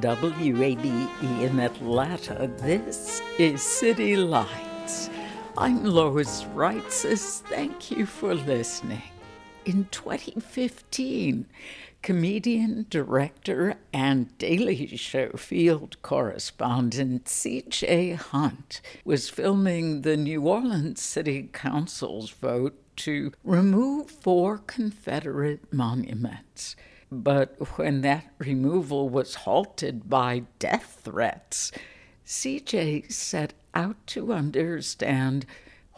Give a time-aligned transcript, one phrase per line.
[0.00, 5.10] WABE in Atlanta, this is City Lights.
[5.58, 7.42] I'm Lois Reitzes.
[7.42, 9.02] Thank you for listening.
[9.66, 11.44] In 2015,
[12.00, 18.14] comedian, director, and Daily Show field correspondent C.J.
[18.14, 26.74] Hunt was filming the New Orleans City Council's vote to remove four Confederate monuments.
[27.10, 31.72] But when that removal was halted by death threats,
[32.24, 35.46] CJ set out to understand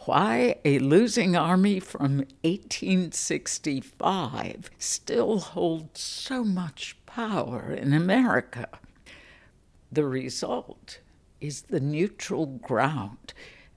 [0.05, 8.67] why a losing army from 1865 still holds so much power in America.
[9.91, 10.99] The result
[11.39, 13.33] is the neutral ground,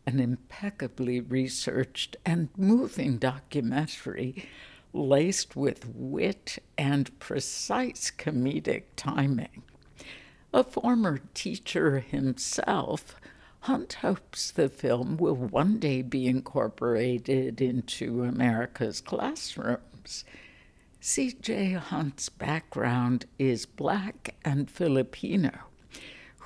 [0.06, 4.48] an impeccably researched and moving documentary
[4.96, 9.62] laced with wit and precise comedic timing.
[10.52, 13.16] A former teacher himself,
[13.60, 20.24] Hunt hopes the film will one day be incorporated into America's classrooms.
[21.00, 21.72] C.J.
[21.72, 25.52] Hunt's background is black and Filipino.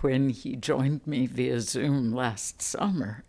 [0.00, 3.22] When he joined me via Zoom last summer,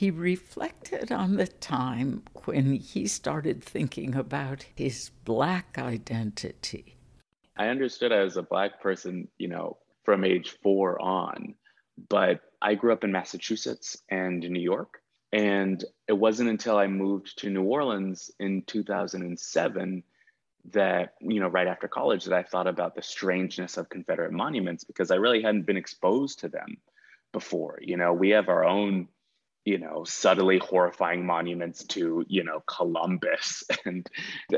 [0.00, 6.96] he reflected on the time when he started thinking about his black identity.
[7.58, 11.54] I understood as a black person, you know, from age four on,
[12.08, 15.02] but I grew up in Massachusetts and New York.
[15.34, 20.02] And it wasn't until I moved to New Orleans in 2007
[20.70, 24.82] that, you know, right after college, that I thought about the strangeness of Confederate monuments
[24.82, 26.78] because I really hadn't been exposed to them
[27.32, 27.78] before.
[27.82, 29.06] You know, we have our own
[29.64, 34.08] you know subtly horrifying monuments to you know columbus and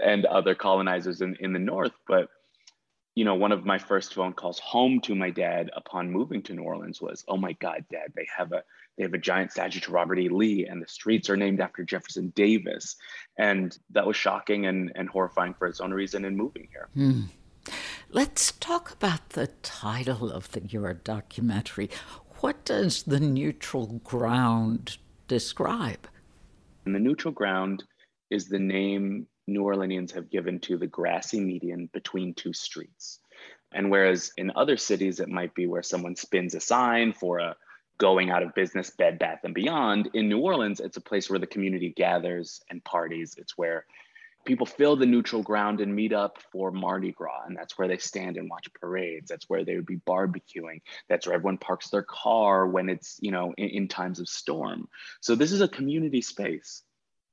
[0.03, 2.29] and other colonizers in, in the north but
[3.15, 6.55] you know one of my first phone calls home to my dad upon moving to
[6.55, 8.62] new orleans was oh my god dad they have a
[8.97, 11.83] they have a giant statue to robert e lee and the streets are named after
[11.83, 12.97] jefferson davis
[13.39, 17.23] and that was shocking and and horrifying for its own reason in moving here hmm.
[18.11, 21.89] Let's talk about the title of the, your documentary.
[22.43, 24.99] What does the neutral ground
[25.29, 26.09] describe?
[26.85, 27.85] And the neutral ground
[28.31, 33.21] is the name New Orleanians have given to the grassy median between two streets.
[33.71, 37.55] And whereas in other cities, it might be where someone spins a sign for a
[37.99, 41.39] going out of business Bed Bath and Beyond, in New Orleans, it's a place where
[41.39, 43.37] the community gathers and parties.
[43.39, 43.87] It's where
[44.45, 47.43] people fill the neutral ground and meet up for Mardi Gras.
[47.47, 49.29] And that's where they stand and watch parades.
[49.29, 50.83] That's where they would be barbecuing.
[51.09, 54.89] That's where everyone parks their car when it's, you know, in, in times of storm.
[55.21, 56.83] So this is a community space.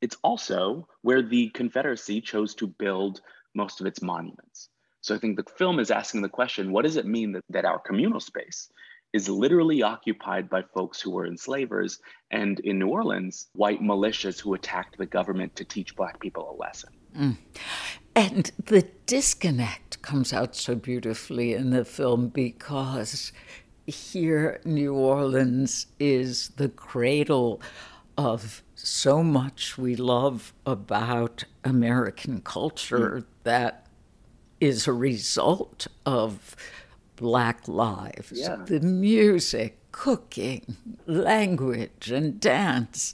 [0.02, 3.22] It's also where the Confederacy chose to build
[3.54, 4.70] most of its monuments.
[5.02, 7.66] So I think the film is asking the question what does it mean that, that
[7.66, 8.70] our communal space
[9.14, 12.00] is literally occupied by folks who were enslavers
[12.32, 16.56] and in New Orleans, white militias who attacked the government to teach Black people a
[16.62, 16.92] lesson.
[17.18, 17.38] Mm.
[18.16, 23.32] And the disconnect comes out so beautifully in the film because
[23.90, 27.62] here, New Orleans is the cradle
[28.18, 33.26] of so much we love about American culture mm.
[33.44, 33.88] that
[34.60, 36.56] is a result of
[37.20, 38.32] Black lives.
[38.34, 38.56] Yeah.
[38.66, 43.14] The music, cooking, language, and dance.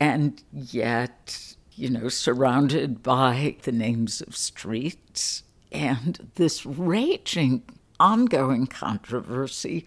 [0.00, 7.62] And yet, you know, surrounded by the names of streets and this raging,
[8.00, 9.86] ongoing controversy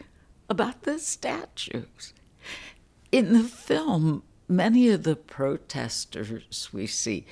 [0.49, 2.13] about the statues.
[3.11, 7.25] In the film, many of the protesters we see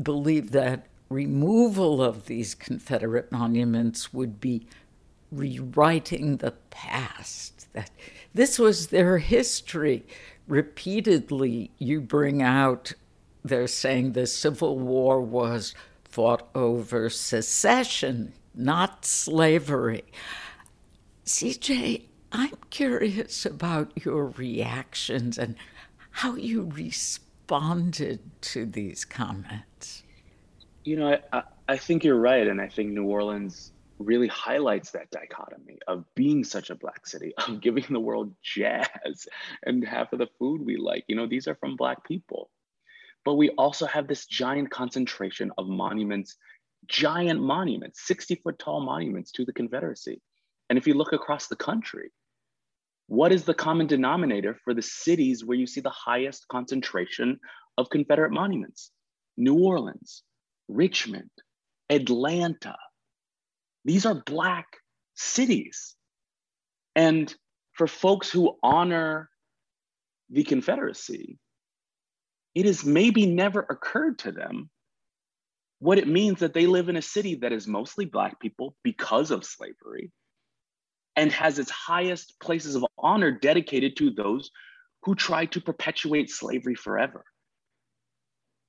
[0.00, 4.66] believe that removal of these Confederate monuments would be
[5.32, 7.90] rewriting the past, that
[8.34, 10.06] this was their history.
[10.46, 12.92] Repeatedly, you bring out,
[13.44, 15.74] they're saying the Civil War was
[16.04, 20.04] fought over secession, not slavery.
[21.24, 25.56] CJ, I'm curious about your reactions and
[26.10, 30.02] how you responded to these comments.
[30.84, 32.46] You know, I, I think you're right.
[32.46, 37.32] And I think New Orleans really highlights that dichotomy of being such a black city,
[37.48, 39.26] of giving the world jazz
[39.64, 41.04] and half of the food we like.
[41.08, 42.50] You know, these are from black people.
[43.24, 46.36] But we also have this giant concentration of monuments,
[46.86, 50.20] giant monuments, 60 foot tall monuments to the Confederacy.
[50.68, 52.10] And if you look across the country,
[53.06, 57.38] what is the common denominator for the cities where you see the highest concentration
[57.78, 58.90] of Confederate monuments?
[59.36, 60.22] New Orleans,
[60.68, 61.30] Richmond,
[61.90, 62.76] Atlanta.
[63.84, 64.66] These are Black
[65.14, 65.96] cities.
[66.94, 67.34] And
[67.72, 69.30] for folks who honor
[70.30, 71.38] the Confederacy,
[72.54, 74.70] it has maybe never occurred to them
[75.78, 79.30] what it means that they live in a city that is mostly Black people because
[79.30, 80.12] of slavery
[81.16, 84.50] and has its highest places of honor dedicated to those
[85.02, 87.24] who tried to perpetuate slavery forever.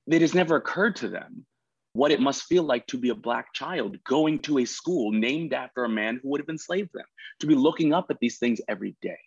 [0.06, 1.46] It has never occurred to them
[1.94, 5.54] what it must feel like to be a Black child going to a school named
[5.54, 7.06] after a man who would have enslaved them,
[7.40, 9.18] to be looking up at these things every day.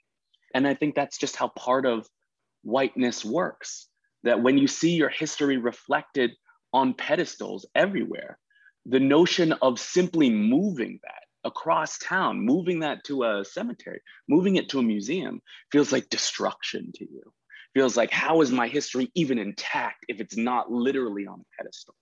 [0.53, 2.07] And I think that's just how part of
[2.63, 3.87] whiteness works
[4.23, 6.31] that when you see your history reflected
[6.73, 8.37] on pedestals everywhere,
[8.85, 14.67] the notion of simply moving that across town, moving that to a cemetery, moving it
[14.69, 15.41] to a museum
[15.71, 17.31] feels like destruction to you.
[17.73, 21.95] Feels like, how is my history even intact if it's not literally on a pedestal?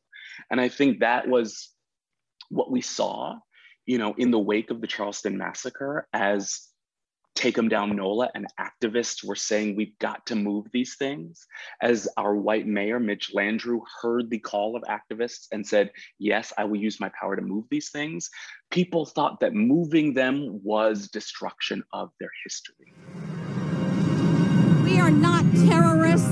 [0.50, 1.72] And I think that was
[2.50, 3.36] what we saw,
[3.86, 6.68] you know, in the wake of the Charleston massacre as
[7.36, 11.46] Take Them Down NOLA and activists were saying we've got to move these things.
[11.82, 16.64] As our white mayor, Mitch Landrieu, heard the call of activists and said, Yes, I
[16.64, 18.30] will use my power to move these things,
[18.72, 22.94] people thought that moving them was destruction of their history.
[24.86, 26.30] We are not terrorists.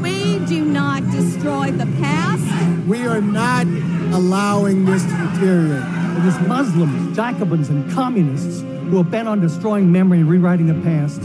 [0.00, 2.43] We do not destroy the past.
[2.86, 3.66] We are not
[4.12, 5.82] allowing this to deteriorate.
[6.18, 10.74] It is Muslims, Jacobins, and communists who are bent on destroying memory and rewriting the
[10.82, 11.22] past.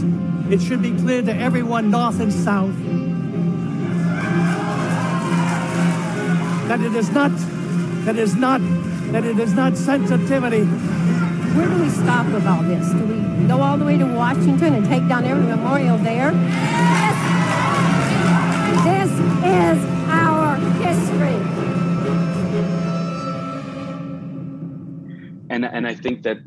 [0.50, 2.74] It should be clear to everyone, North and South,
[6.68, 7.30] that it is not,
[8.06, 8.62] that it is not,
[9.12, 10.64] that it is not sensitivity.
[10.64, 12.88] Where do we stop with all this?
[12.90, 16.30] Do we go all the way to Washington and take down every memorial there?
[18.82, 19.10] This, this
[19.44, 19.99] is our
[20.82, 21.36] history.
[25.50, 26.38] And, and I think that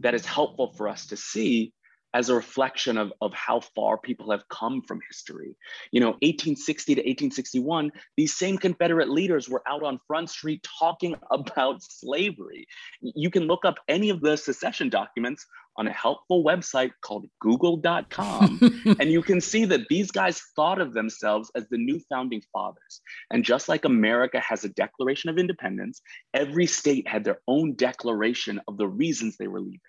[0.00, 1.72] that is helpful for us to see
[2.14, 5.54] as a reflection of, of how far people have come from history.
[5.92, 11.14] You know, 1860 to 1861, these same Confederate leaders were out on Front Street talking
[11.30, 12.66] about slavery.
[13.00, 15.46] You can look up any of the secession documents
[15.78, 18.60] on a helpful website called google.com,
[19.00, 23.00] and you can see that these guys thought of themselves as the new founding fathers.
[23.30, 26.02] And just like America has a Declaration of Independence,
[26.34, 29.80] every state had their own declaration of the reasons they were leaving.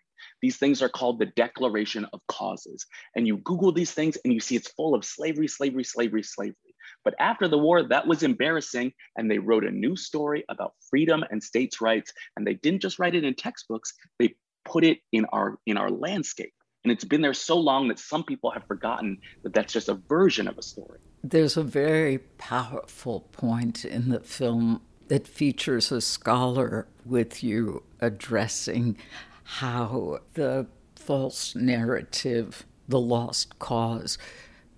[0.41, 2.85] These things are called the Declaration of Causes.
[3.15, 6.55] And you Google these things and you see it's full of slavery, slavery, slavery, slavery.
[7.03, 8.93] But after the war, that was embarrassing.
[9.17, 12.11] And they wrote a new story about freedom and states' rights.
[12.35, 14.35] And they didn't just write it in textbooks, they
[14.65, 16.53] put it in our, in our landscape.
[16.83, 19.95] And it's been there so long that some people have forgotten that that's just a
[19.95, 20.99] version of a story.
[21.23, 28.97] There's a very powerful point in the film that features a scholar with you addressing
[29.43, 34.17] how the false narrative, the lost cause,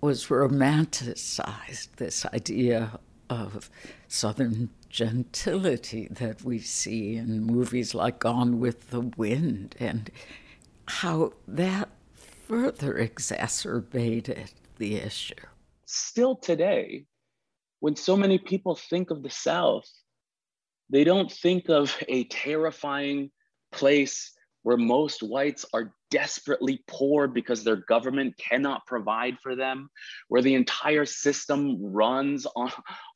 [0.00, 2.98] was romanticized, this idea
[3.30, 3.70] of
[4.08, 10.10] Southern gentility that we see in movies like Gone with the Wind, and
[10.86, 11.88] how that
[12.46, 15.34] further exacerbated the issue.
[15.86, 17.06] Still today,
[17.80, 19.90] when so many people think of the South,
[20.90, 23.30] they don't think of a terrifying
[23.72, 24.32] place
[24.62, 29.88] where most whites are desperately poor because their government cannot provide for them,
[30.28, 32.70] where the entire system runs on,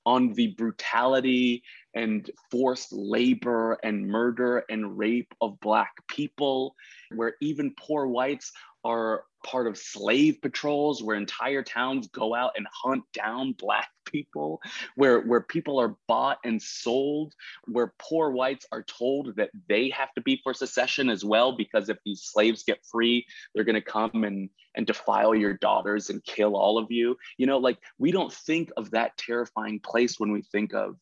[0.07, 1.63] on the brutality
[1.95, 6.75] and forced labor and murder and rape of Black people,
[7.15, 8.53] where even poor whites
[8.85, 14.61] are part of slave patrols where entire towns go out and hunt down black people,
[14.97, 17.33] where, where people are bought and sold,
[17.67, 21.89] where poor whites are told that they have to be for secession as well, because
[21.89, 23.25] if these slaves get free,
[23.55, 27.17] they're going to come and, and defile your daughters and kill all of you.
[27.39, 30.97] You know, like we don't think of that terrifying place when we think of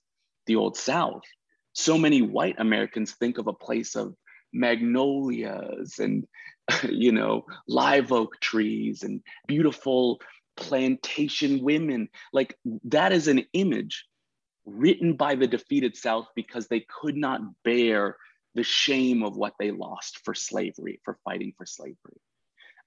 [0.47, 1.23] the Old South.
[1.73, 4.15] So many white Americans think of a place of
[4.53, 6.27] magnolias and
[6.89, 10.21] you know live oak trees and beautiful
[10.57, 12.09] plantation women.
[12.33, 14.07] Like that is an image
[14.65, 18.17] written by the defeated south because they could not bear
[18.55, 22.21] the shame of what they lost for slavery for fighting for slavery.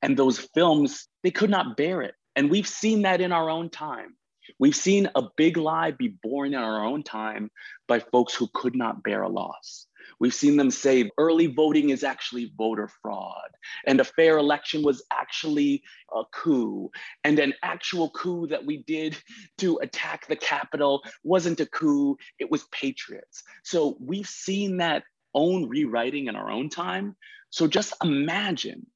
[0.02, 2.16] And those films they could not bear it.
[2.36, 4.16] And we've seen that in our own time.
[4.60, 7.52] We've seen a big lie be born in our own time
[7.88, 9.88] by folks who could not bear a loss
[10.20, 13.50] We've seen them say early voting is actually voter fraud,
[13.86, 15.84] and a fair election was actually
[16.16, 16.90] a coup,
[17.24, 19.18] and an actual coup that we did
[19.60, 23.44] to attack the Capitol wasn't a coup, it was patriots.
[23.64, 27.16] So we've seen that own rewriting in our own time.
[27.50, 28.88] So just imagine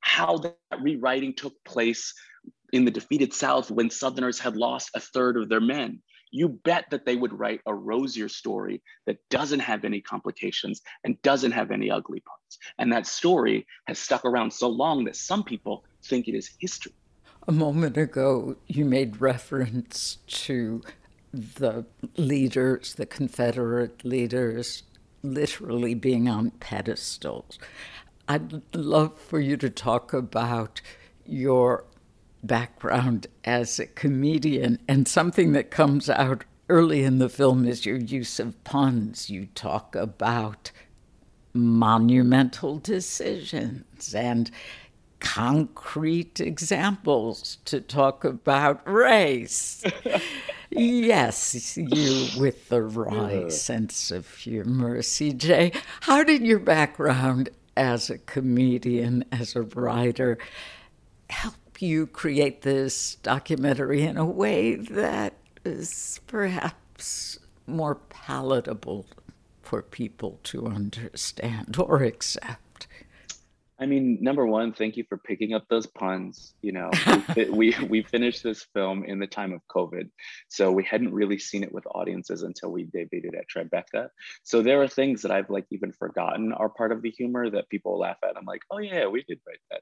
[0.00, 2.12] how that rewriting took place
[2.72, 6.02] in the defeated South when Southerners had lost a third of their men
[6.34, 11.20] you bet that they would write a rosier story that doesn't have any complications and
[11.22, 12.58] doesn't have any ugly parts.
[12.78, 16.92] And that story has stuck around so long that some people think it is history.
[17.46, 20.82] A moment ago, you made reference to
[21.32, 21.84] the
[22.16, 24.82] leaders, the Confederate leaders,
[25.22, 27.60] literally being on pedestals.
[28.26, 30.80] I'd love for you to talk about
[31.26, 31.84] your
[32.46, 37.96] background as a comedian, and something that comes out early in the film is your
[37.96, 39.30] use of puns.
[39.30, 40.70] You talk about
[41.52, 44.50] monumental decisions and
[45.20, 49.82] concrete examples to talk about race.
[50.70, 55.74] yes, you with the wry sense of humor, CJ.
[56.02, 60.38] How did your background as a comedian, as a writer,
[61.30, 69.06] help you create this documentary in a way that is perhaps more palatable
[69.62, 72.60] for people to understand or accept?
[73.78, 76.54] I mean, number one, thank you for picking up those puns.
[76.62, 76.90] You know,
[77.36, 80.10] we, we, we finished this film in the time of COVID,
[80.48, 84.10] so we hadn't really seen it with audiences until we debuted at Tribeca.
[84.44, 87.68] So there are things that I've like even forgotten are part of the humor that
[87.68, 88.36] people laugh at.
[88.36, 89.80] I'm like, oh yeah, we did write that.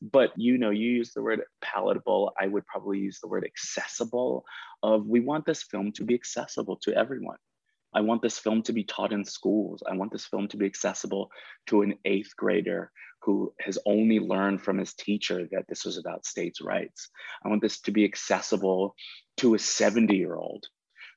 [0.00, 2.32] But you know, you use the word palatable.
[2.40, 4.44] I would probably use the word accessible.
[4.82, 7.36] Of we want this film to be accessible to everyone.
[7.94, 9.82] I want this film to be taught in schools.
[9.88, 11.30] I want this film to be accessible
[11.66, 12.90] to an eighth grader
[13.24, 17.08] who has only learned from his teacher that this was about states' rights.
[17.44, 18.94] I want this to be accessible
[19.38, 20.66] to a 70 year old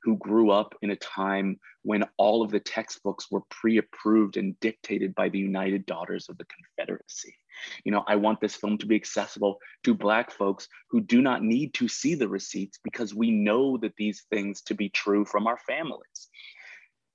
[0.04, 4.58] who grew up in a time when all of the textbooks were pre approved and
[4.60, 7.36] dictated by the United Daughters of the Confederacy.
[7.84, 11.44] You know, I want this film to be accessible to Black folks who do not
[11.44, 15.48] need to see the receipts because we know that these things to be true from
[15.48, 16.17] our families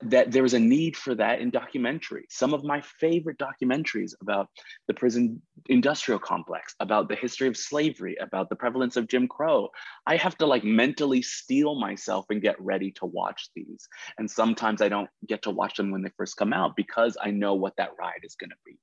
[0.09, 2.25] that there was a need for that in documentary.
[2.29, 4.47] Some of my favorite documentaries about
[4.87, 9.69] the prison industrial complex, about the history of slavery, about the prevalence of Jim Crow.
[10.05, 13.87] I have to like mentally steel myself and get ready to watch these.
[14.17, 17.31] And sometimes I don't get to watch them when they first come out because I
[17.31, 18.77] know what that ride is going to be.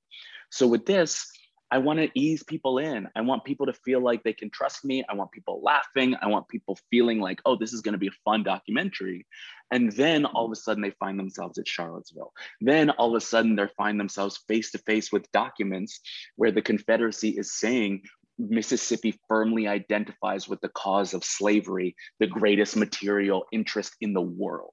[0.50, 1.26] So with this,
[1.72, 3.08] I want to ease people in.
[3.14, 5.04] I want people to feel like they can trust me.
[5.08, 6.16] I want people laughing.
[6.20, 9.26] I want people feeling like, oh, this is going to be a fun documentary.
[9.70, 12.32] And then all of a sudden they find themselves at Charlottesville.
[12.60, 16.00] Then all of a sudden they find themselves face to face with documents
[16.34, 18.02] where the Confederacy is saying
[18.36, 24.72] Mississippi firmly identifies with the cause of slavery, the greatest material interest in the world.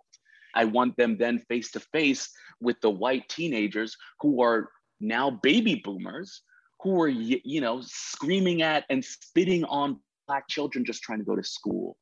[0.56, 5.82] I want them then face to face with the white teenagers who are now baby
[5.84, 6.42] boomers
[6.82, 11.36] who were you know screaming at and spitting on black children just trying to go
[11.36, 11.98] to school.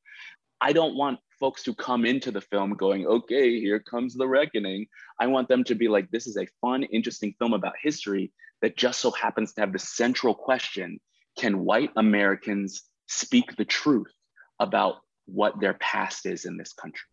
[0.62, 4.88] I don't want folks to come into the film going okay here comes the reckoning.
[5.20, 8.78] I want them to be like this is a fun interesting film about history that
[8.78, 11.00] just so happens to have the central question
[11.38, 14.12] can white americans speak the truth
[14.60, 17.08] about what their past is in this country?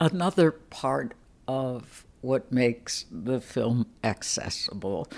[0.00, 1.14] Another part
[1.46, 5.08] of what makes the film accessible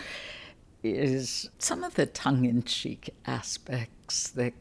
[0.85, 4.53] is some of the tongue in cheek aspects that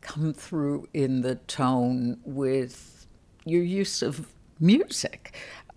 [0.00, 3.06] come through in the tone with
[3.44, 5.34] your use of music.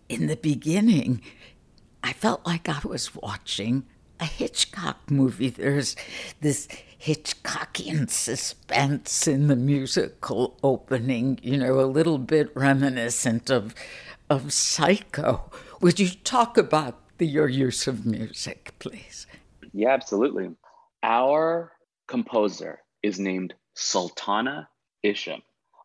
[0.08, 1.22] In the beginning,
[2.04, 3.86] I felt like I was watching
[4.20, 5.50] a Hitchcock movie.
[5.50, 5.96] There's
[6.42, 6.68] this
[7.02, 13.74] Hitchcockian suspense in the musical opening, you know, a little bit reminiscent of
[14.30, 15.52] of Psycho.
[15.82, 19.28] Would you talk about the, your use of music, please?
[19.78, 20.52] Yeah, absolutely.
[21.04, 21.74] Our
[22.08, 24.70] composer is named Sultana
[25.04, 25.42] Isham.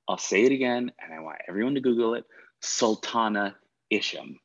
[0.08, 2.24] I'll say it again, and I want everyone to Google it
[2.60, 3.56] Sultana
[3.90, 4.38] Isham.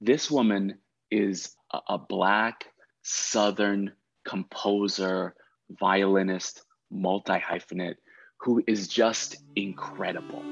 [0.00, 0.78] This woman
[1.12, 2.64] is a, a Black
[3.04, 3.92] Southern
[4.24, 5.36] composer,
[5.70, 7.96] violinist, multi hyphenate
[8.38, 10.42] who is just incredible.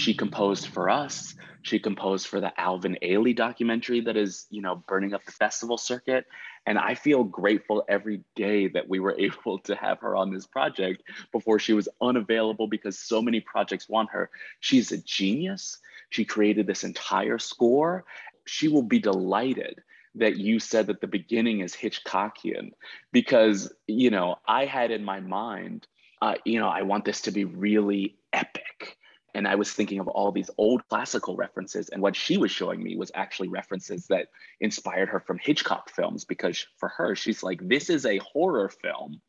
[0.00, 1.34] She composed for us.
[1.62, 5.76] She composed for the Alvin Ailey documentary that is, you know, burning up the festival
[5.76, 6.24] circuit.
[6.66, 10.46] And I feel grateful every day that we were able to have her on this
[10.46, 11.02] project
[11.32, 14.30] before she was unavailable because so many projects want her.
[14.60, 15.78] She's a genius.
[16.08, 18.04] She created this entire score.
[18.46, 19.82] She will be delighted
[20.14, 22.72] that you said that the beginning is Hitchcockian
[23.12, 25.86] because, you know, I had in my mind,
[26.22, 28.96] uh, you know, I want this to be really epic
[29.34, 31.88] and I was thinking of all these old classical references.
[31.88, 34.28] And what she was showing me was actually references that
[34.60, 39.20] inspired her from Hitchcock films, because for her, she's like, this is a horror film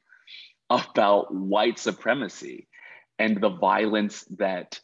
[0.70, 2.67] about white supremacy
[3.20, 4.79] and the violence that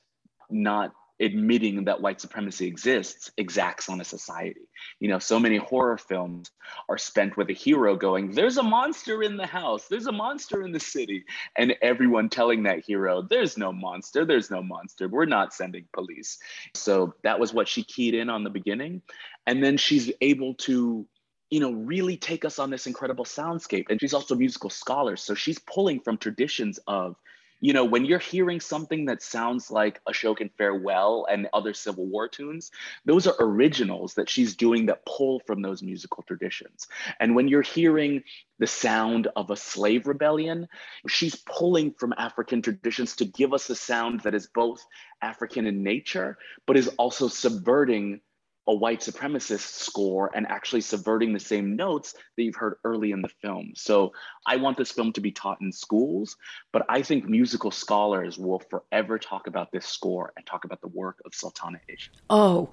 [0.50, 4.68] not admitting that white supremacy exists exacts on a society.
[5.00, 6.52] You know, so many horror films
[6.90, 10.64] are spent with a hero going, There's a monster in the house, there's a monster
[10.64, 11.26] in the city.
[11.58, 16.38] And everyone telling that hero, There's no monster, there's no monster, we're not sending police.
[16.76, 19.02] So that was what she keyed in on the beginning.
[19.46, 21.08] And then she's able to
[21.50, 23.86] you know, really take us on this incredible soundscape.
[23.89, 25.15] And she's also a musical scholar.
[25.15, 27.15] So she's pulling from traditions of
[27.60, 32.28] you know, when you're hearing something that sounds like Ashokan Farewell and other Civil War
[32.28, 32.72] tunes,
[33.06, 36.88] those are originals that she's doing that pull from those musical traditions.
[37.20, 38.24] And when you're hearing
[38.60, 40.67] the sound of a slave rebellion,
[41.08, 44.86] she's pulling from African traditions to give us a sound that is both
[45.22, 48.22] African in nature, but is also subverting
[48.67, 53.21] a white supremacist score and actually subverting the same notes that you've heard early in
[53.21, 53.71] the film.
[53.75, 54.12] So
[54.45, 56.36] I want this film to be taught in schools,
[56.73, 60.89] but I think musical scholars will forever talk about this score and talk about the
[60.89, 62.15] work of Sultana Isham.
[62.30, 62.69] Oh,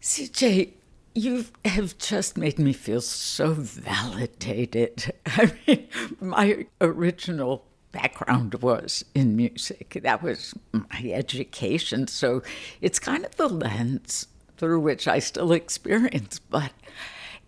[0.00, 0.72] CJ,
[1.14, 5.12] you have just made me feel so validated.
[5.26, 5.88] I mean,
[6.20, 10.00] my original background was in music.
[10.02, 12.08] That was my education.
[12.08, 12.42] So
[12.80, 14.26] it's kind of the lens
[14.56, 16.72] through which I still experience, but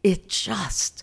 [0.03, 1.03] it just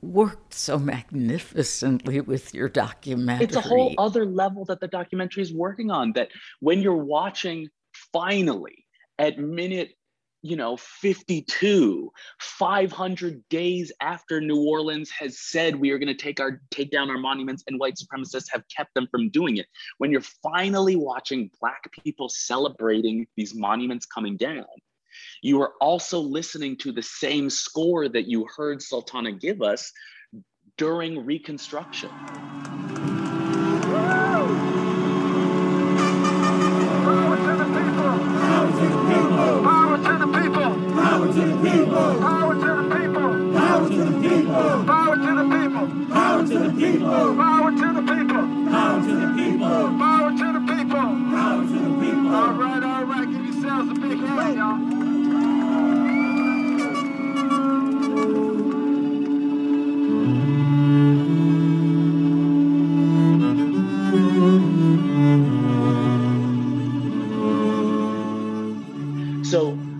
[0.00, 3.44] worked so magnificently with your documentary.
[3.44, 6.12] It's a whole other level that the documentary is working on.
[6.12, 6.28] That
[6.60, 7.68] when you're watching,
[8.12, 8.84] finally,
[9.18, 9.94] at minute
[10.42, 16.40] you know 52 500 days after new orleans has said we are going to take
[16.40, 19.66] our take down our monuments and white supremacists have kept them from doing it
[19.98, 24.64] when you're finally watching black people celebrating these monuments coming down
[25.42, 29.92] you are also listening to the same score that you heard Sultana give us
[30.76, 32.10] during Reconstruction.
[32.10, 32.46] Power
[40.06, 40.72] to the people.
[40.94, 42.20] Power to the people.
[42.20, 44.84] Power to the people.
[44.84, 45.34] Power to
[46.58, 47.34] the people.
[48.70, 50.11] Power to the people.
[54.20, 55.02] Y'all.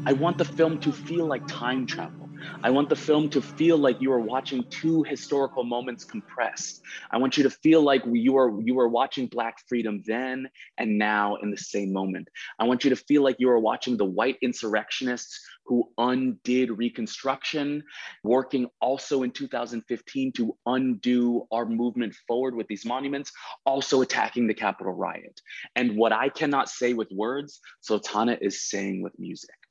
[0.04, 2.28] I want the film to feel like time travel.
[2.64, 6.80] I want the film to feel like you are watching two historical moments compressed.
[7.10, 10.48] I want you to feel like you are you are watching Black freedom then
[10.78, 12.28] and now in the same moment.
[12.60, 17.82] I want you to feel like you are watching the white insurrectionists who undid Reconstruction,
[18.22, 23.32] working also in 2015 to undo our movement forward with these monuments,
[23.66, 25.40] also attacking the Capitol riot.
[25.74, 29.61] And what I cannot say with words, Sultana is saying with music.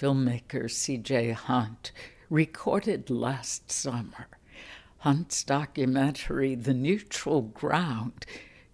[0.00, 1.92] Filmmaker CJ Hunt
[2.30, 4.28] recorded last summer.
[5.00, 8.24] Hunt's documentary, The Neutral Ground,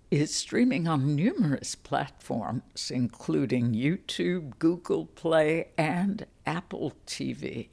[0.09, 7.71] is streaming on numerous platforms, including YouTube, Google Play, and Apple TV.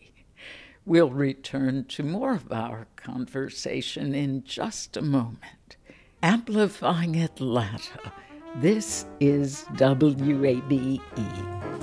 [0.84, 5.78] We'll return to more of our conversation in just a moment.
[6.24, 8.14] Amplifying Atlanta,
[8.56, 11.83] this is WABE.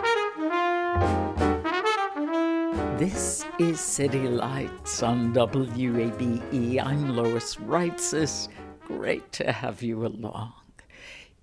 [2.97, 6.79] This is City Lights on WABE.
[6.79, 8.47] I'm Lois Reitzes.
[8.85, 10.53] Great to have you along.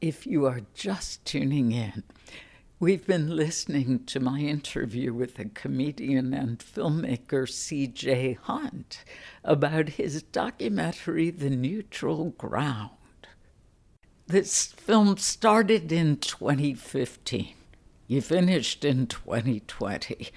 [0.01, 2.05] If you are just tuning in,
[2.79, 9.05] we've been listening to my interview with the comedian and filmmaker CJ Hunt
[9.43, 12.91] about his documentary, The Neutral Ground.
[14.29, 17.58] This film started in 2015.
[18.09, 20.31] You finished in 2020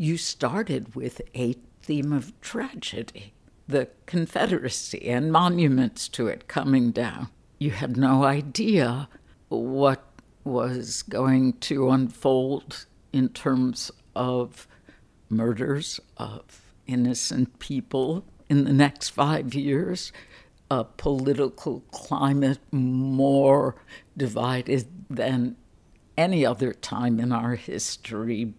[0.00, 3.34] you started with a theme of tragedy,
[3.66, 7.28] the Confederacy and monuments to it coming down.
[7.58, 9.08] You had no idea
[9.48, 10.04] what
[10.44, 14.68] was going to unfold in terms of
[15.28, 20.12] murders of innocent people in the next five years,
[20.70, 23.74] a political climate more
[24.16, 25.56] divided than
[26.18, 28.52] any other time in our history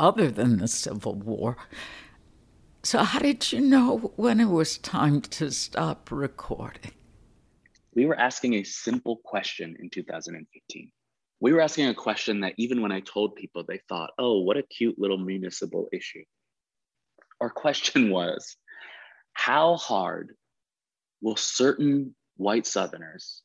[0.00, 1.56] other than the Civil War.
[2.82, 6.92] So, how did you know when it was time to stop recording?
[7.94, 10.90] We were asking a simple question in 2015.
[11.40, 14.56] We were asking a question that even when I told people, they thought, oh, what
[14.56, 16.24] a cute little municipal issue.
[17.40, 18.56] Our question was
[19.34, 20.34] how hard
[21.20, 23.42] will certain white Southerners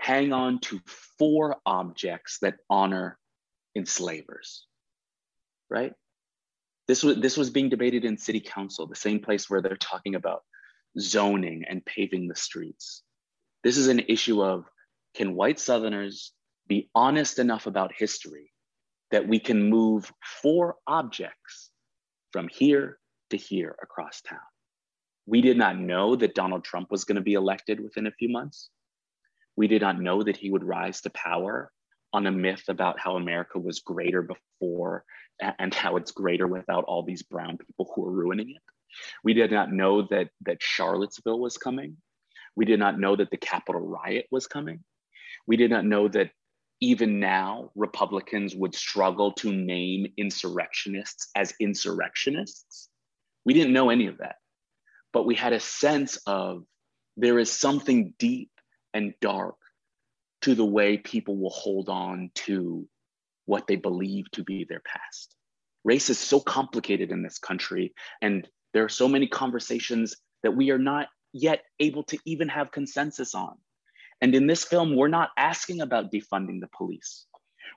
[0.00, 0.80] hang on to
[1.18, 3.18] four objects that honor
[3.76, 4.66] enslavers?
[5.70, 5.92] right?
[6.88, 10.16] This was this was being debated in city council, the same place where they're talking
[10.16, 10.42] about
[10.98, 13.02] zoning and paving the streets.
[13.62, 14.64] This is an issue of
[15.14, 16.32] can white Southerners
[16.66, 18.52] be honest enough about history
[19.12, 21.70] that we can move four objects
[22.32, 22.98] from here
[23.30, 24.38] to here across town?
[25.26, 28.28] We did not know that Donald Trump was going to be elected within a few
[28.28, 28.70] months.
[29.60, 31.70] We did not know that he would rise to power
[32.14, 35.04] on a myth about how America was greater before
[35.58, 38.62] and how it's greater without all these brown people who are ruining it.
[39.22, 41.98] We did not know that that Charlottesville was coming.
[42.56, 44.82] We did not know that the Capitol riot was coming.
[45.46, 46.30] We did not know that
[46.80, 52.88] even now Republicans would struggle to name insurrectionists as insurrectionists.
[53.44, 54.36] We didn't know any of that.
[55.12, 56.64] But we had a sense of
[57.18, 58.48] there is something deep
[58.94, 59.56] and dark
[60.42, 62.86] to the way people will hold on to
[63.46, 65.34] what they believe to be their past.
[65.84, 70.70] Race is so complicated in this country, and there are so many conversations that we
[70.70, 73.54] are not yet able to even have consensus on.
[74.20, 77.26] And in this film, we're not asking about defunding the police.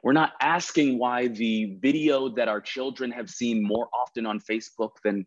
[0.03, 4.91] We're not asking why the video that our children have seen more often on Facebook
[5.03, 5.25] than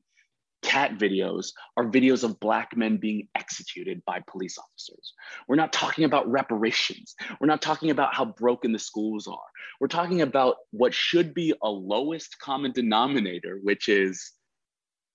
[0.63, 5.15] cat videos are videos of black men being executed by police officers.
[5.47, 7.15] We're not talking about reparations.
[7.41, 9.49] We're not talking about how broken the schools are.
[9.81, 14.33] We're talking about what should be a lowest common denominator, which is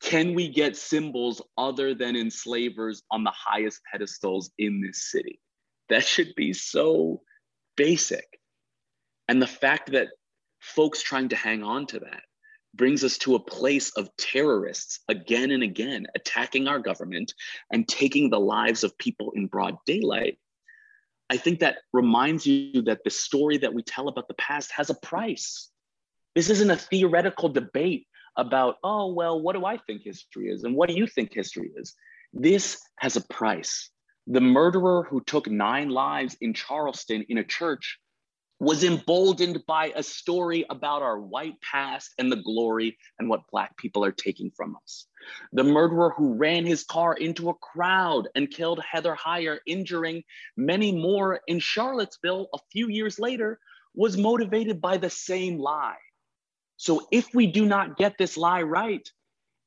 [0.02, 5.40] Can we get symbols other than enslavers on the highest pedestals in this city?
[5.90, 7.22] That should be so
[7.78, 8.26] basic.
[9.28, 10.10] And the fact that
[10.60, 12.24] folks trying to hang on to that
[12.74, 17.34] brings us to a place of terrorists again and again attacking our government
[17.72, 20.38] and taking the lives of people in broad daylight.
[21.30, 24.90] I think that reminds you that the story that we tell about the past has
[24.90, 25.70] a price.
[26.36, 28.08] This isn't a theoretical debate
[28.38, 30.64] about, oh, well, what do I think history is?
[30.64, 31.96] And what do you think history is?
[32.34, 33.90] This has a price.
[34.28, 38.00] The murderer who took nine lives in Charleston in a church
[38.62, 43.76] was emboldened by a story about our white past and the glory and what Black
[43.76, 45.08] people are taking from us.
[45.52, 50.22] The murderer who ran his car into a crowd and killed Heather Heyer, injuring
[50.56, 53.60] many more in Charlottesville a few years later,
[53.96, 55.98] was motivated by the same lie.
[56.78, 59.10] So if we do not get this lie right,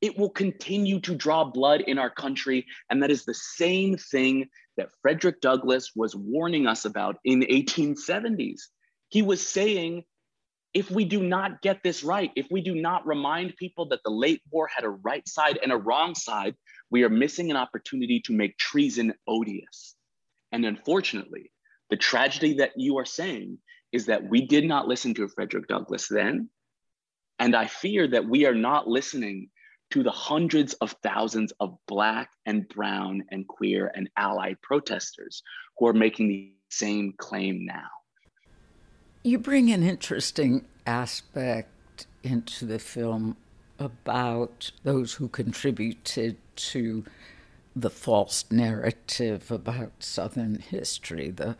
[0.02, 2.64] it will continue to draw blood in our country.
[2.90, 7.46] And that is the same thing that Frederick Douglass was warning us about in the
[7.46, 8.60] 1870s.
[9.14, 10.02] He was saying,
[10.72, 14.10] if we do not get this right, if we do not remind people that the
[14.10, 16.56] late war had a right side and a wrong side,
[16.90, 19.94] we are missing an opportunity to make treason odious.
[20.50, 21.52] And unfortunately,
[21.90, 23.58] the tragedy that you are saying
[23.92, 26.48] is that we did not listen to Frederick Douglass then.
[27.38, 29.50] And I fear that we are not listening
[29.90, 35.44] to the hundreds of thousands of Black and Brown and queer and allied protesters
[35.78, 37.86] who are making the same claim now.
[39.26, 43.38] You bring an interesting aspect into the film
[43.78, 47.06] about those who contributed to
[47.74, 51.56] the false narrative about Southern history, the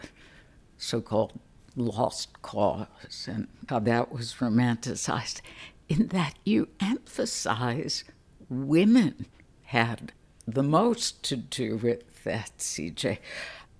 [0.77, 1.41] so called
[1.75, 5.41] lost cause, and how that was romanticized,
[5.89, 8.05] in that you emphasize
[8.51, 9.25] women
[9.63, 10.13] had
[10.47, 13.21] the most to do with that, CJ.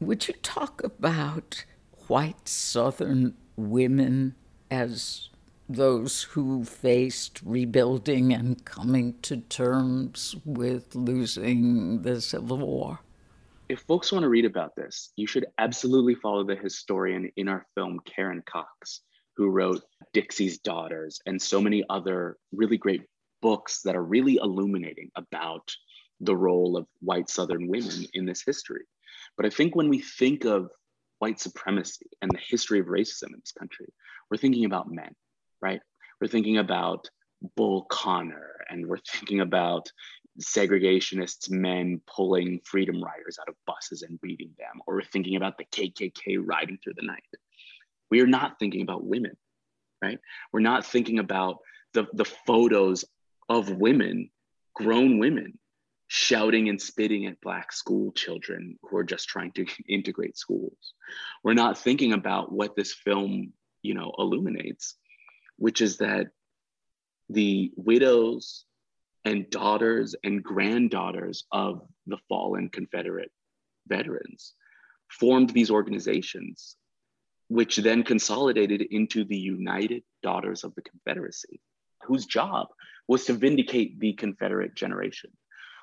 [0.01, 1.67] Would you talk about
[2.09, 4.35] white Southern women
[4.71, 5.29] as
[5.69, 13.01] those who faced rebuilding and coming to terms with losing the Civil War?
[13.69, 17.67] If folks want to read about this, you should absolutely follow the historian in our
[17.75, 19.01] film, Karen Cox,
[19.37, 23.03] who wrote Dixie's Daughters and so many other really great
[23.41, 25.75] books that are really illuminating about
[26.21, 28.85] the role of white Southern women in this history.
[29.37, 30.71] But I think when we think of
[31.25, 33.91] white supremacy and the history of racism in this country,
[34.31, 35.15] we're thinking about men,
[35.63, 35.81] right?
[36.21, 37.09] We're thinking about
[37.57, 39.91] Bull Connor and we're thinking about
[40.39, 45.57] segregationists, men pulling freedom riders out of buses and beating them, or we're thinking about
[45.57, 47.23] the KKK riding through the night.
[48.11, 49.35] We are not thinking about women,
[50.03, 50.19] right?
[50.53, 51.57] We're not thinking about
[51.95, 53.07] the, the photos
[53.49, 54.29] of women,
[54.75, 55.59] grown women,
[56.17, 60.95] shouting and spitting at black school children who are just trying to integrate schools.
[61.43, 64.97] We're not thinking about what this film you know illuminates
[65.57, 66.29] which is that
[67.29, 68.65] the widows
[69.25, 73.33] and daughters and granddaughters of the fallen confederate
[73.87, 74.55] veterans
[75.09, 76.77] formed these organizations
[77.49, 81.61] which then consolidated into the united daughters of the confederacy
[82.05, 82.69] whose job
[83.09, 85.31] was to vindicate the confederate generation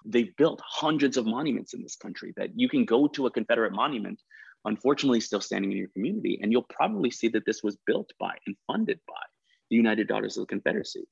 [0.06, 3.74] They've built hundreds of monuments in this country that you can go to a Confederate
[3.74, 4.22] monument,
[4.66, 8.36] unfortunately, still standing in your community, and you'll probably see that this was built by
[8.48, 9.22] and funded by
[9.70, 11.04] the United Daughters of the Confederacy.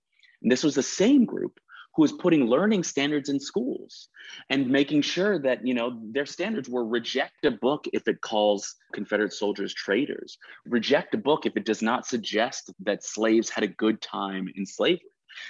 [0.41, 1.60] And this was the same group
[1.95, 4.10] who was putting learning standards in schools
[4.49, 8.75] and making sure that you know their standards were reject a book if it calls
[8.93, 13.67] confederate soldiers traitors reject a book if it does not suggest that slaves had a
[13.67, 15.02] good time in slavery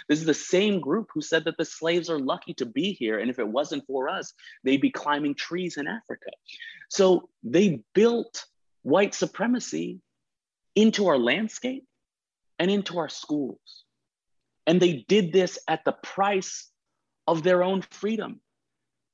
[0.07, 3.19] this is the same group who said that the slaves are lucky to be here.
[3.19, 6.31] And if it wasn't for us, they'd be climbing trees in Africa.
[6.89, 8.45] So they built
[8.81, 10.01] white supremacy
[10.75, 11.85] into our landscape
[12.57, 13.59] and into our schools.
[14.67, 16.69] And they did this at the price
[17.27, 18.41] of their own freedom.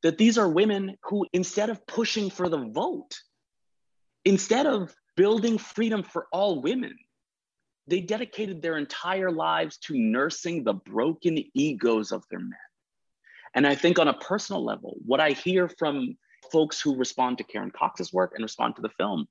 [0.04, 3.19] That these are women who, instead of pushing for the vote,
[4.23, 6.95] instead of building freedom for all women,
[7.88, 12.58] they dedicated their entire lives to nursing the broken egos of their men.
[13.54, 16.17] And I think on a personal level, what I hear from
[16.52, 19.28] folks who respond to Karen Cox's work and respond to the film,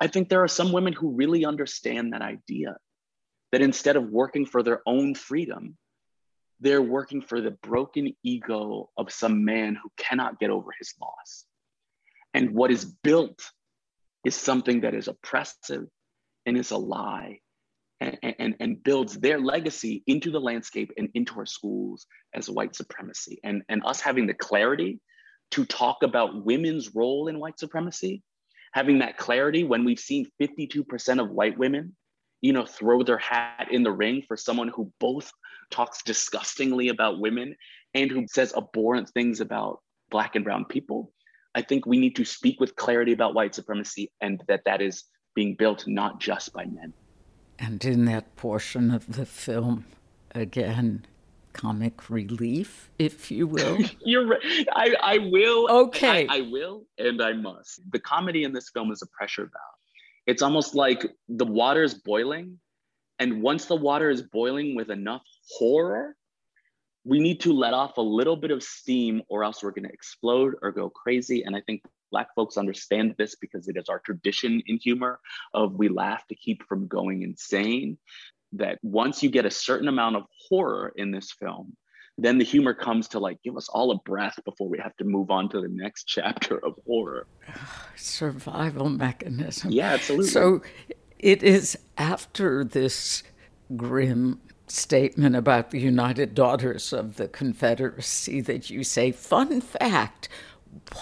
[0.00, 2.76] I think there are some women who really understand that idea
[3.52, 5.76] that instead of working for their own freedom,
[6.60, 11.44] they're working for the broken ego of some man who cannot get over his loss.
[12.32, 13.42] And what is built
[14.24, 15.86] is something that is oppressive
[16.46, 17.40] and is a lie
[18.00, 23.38] and, and, builds their legacy into the landscape and into our schools as white supremacy.
[23.44, 25.00] And, and us having the clarity
[25.50, 28.22] to talk about women's role in white supremacy,
[28.72, 31.94] having that clarity when we've seen 52% of white women,
[32.40, 35.30] you know, throw their hat in the ring for someone who both
[35.70, 37.54] talks disgustingly about women
[37.94, 41.12] and who says abhorrent things about black and brown people.
[41.54, 45.04] I think we need to speak with clarity about white supremacy and that that is
[45.34, 46.92] being built not just by men.
[47.60, 49.84] And in that portion of the film,
[50.34, 51.04] again,
[51.52, 53.78] comic relief, if you will.
[54.04, 54.40] You're right.
[54.72, 55.70] I, I will.
[55.70, 56.26] Okay.
[56.26, 57.82] I, I, will and I must.
[57.92, 59.78] The comedy in this film is a pressure valve.
[60.26, 62.58] It's almost like the water is boiling.
[63.18, 66.16] And once the water is boiling with enough horror,
[67.04, 69.92] we need to let off a little bit of steam or else we're going to
[69.92, 71.42] explode or go crazy.
[71.42, 75.20] And I think Black folks understand this because it is our tradition in humor
[75.54, 77.98] of we laugh to keep from going insane.
[78.52, 81.76] That once you get a certain amount of horror in this film,
[82.18, 85.04] then the humor comes to like give us all a breath before we have to
[85.04, 87.26] move on to the next chapter of horror.
[87.96, 89.70] Survival mechanism.
[89.70, 90.28] Yeah, absolutely.
[90.28, 90.62] So
[91.18, 93.22] it is after this
[93.76, 100.28] grim statement about the United Daughters of the Confederacy that you say, fun fact,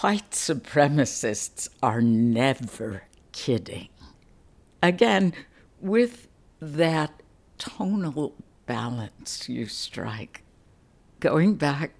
[0.01, 3.89] white supremacists are never kidding.
[4.81, 5.33] Again,
[5.79, 6.27] with
[6.61, 7.21] that
[7.57, 10.43] tonal balance you strike,
[11.19, 11.91] going back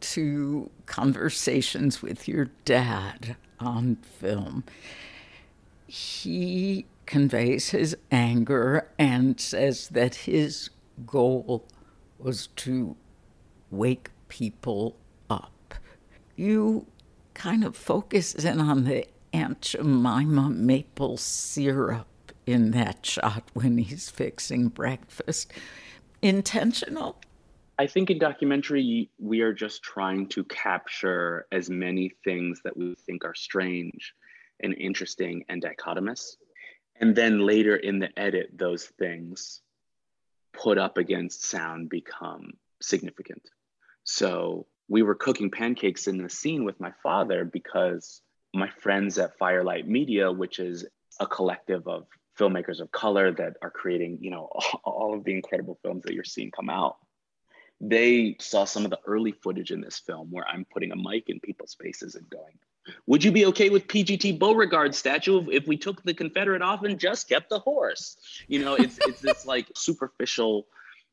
[0.00, 4.64] to conversations with your dad on film,
[5.86, 10.70] he conveys his anger and says that his
[11.06, 11.64] goal
[12.18, 12.96] was to
[13.70, 14.96] wake people
[15.30, 15.74] up.
[16.34, 16.86] You
[17.36, 24.08] kind of focus in on the Aunt Jemima maple syrup in that shot when he's
[24.08, 25.52] fixing breakfast.
[26.22, 27.20] Intentional?
[27.78, 32.94] I think in documentary, we are just trying to capture as many things that we
[32.94, 34.14] think are strange
[34.60, 36.36] and interesting and dichotomous.
[36.98, 39.60] And then later in the edit, those things
[40.54, 43.42] put up against sound become significant.
[44.04, 48.20] So we were cooking pancakes in the scene with my father because
[48.54, 50.86] my friends at Firelight Media, which is
[51.20, 52.06] a collective of
[52.38, 54.48] filmmakers of color that are creating, you know,
[54.84, 56.96] all of the incredible films that you're seeing come out.
[57.80, 61.28] They saw some of the early footage in this film where I'm putting a mic
[61.28, 62.58] in people's faces and going,
[63.06, 66.98] would you be okay with PGT Beauregard statue if we took the Confederate off and
[66.98, 68.16] just kept the horse?
[68.48, 70.66] You know, it's it's this like superficial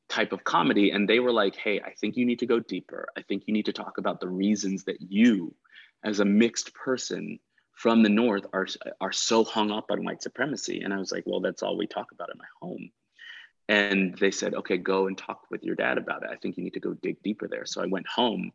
[0.10, 0.92] type of comedy.
[0.92, 3.08] And they were like, hey, I think you need to go deeper.
[3.18, 5.56] I think you need to talk about the reasons that you,
[6.04, 7.40] as a mixed person
[7.74, 8.68] from the North, are,
[9.02, 10.82] are so hung up on white supremacy.
[10.82, 12.92] And I was like, well, that's all we talk about in my home.
[13.70, 16.30] And they said, okay, go and talk with your dad about it.
[16.32, 17.66] I think you need to go dig deeper there.
[17.66, 18.52] So I went home.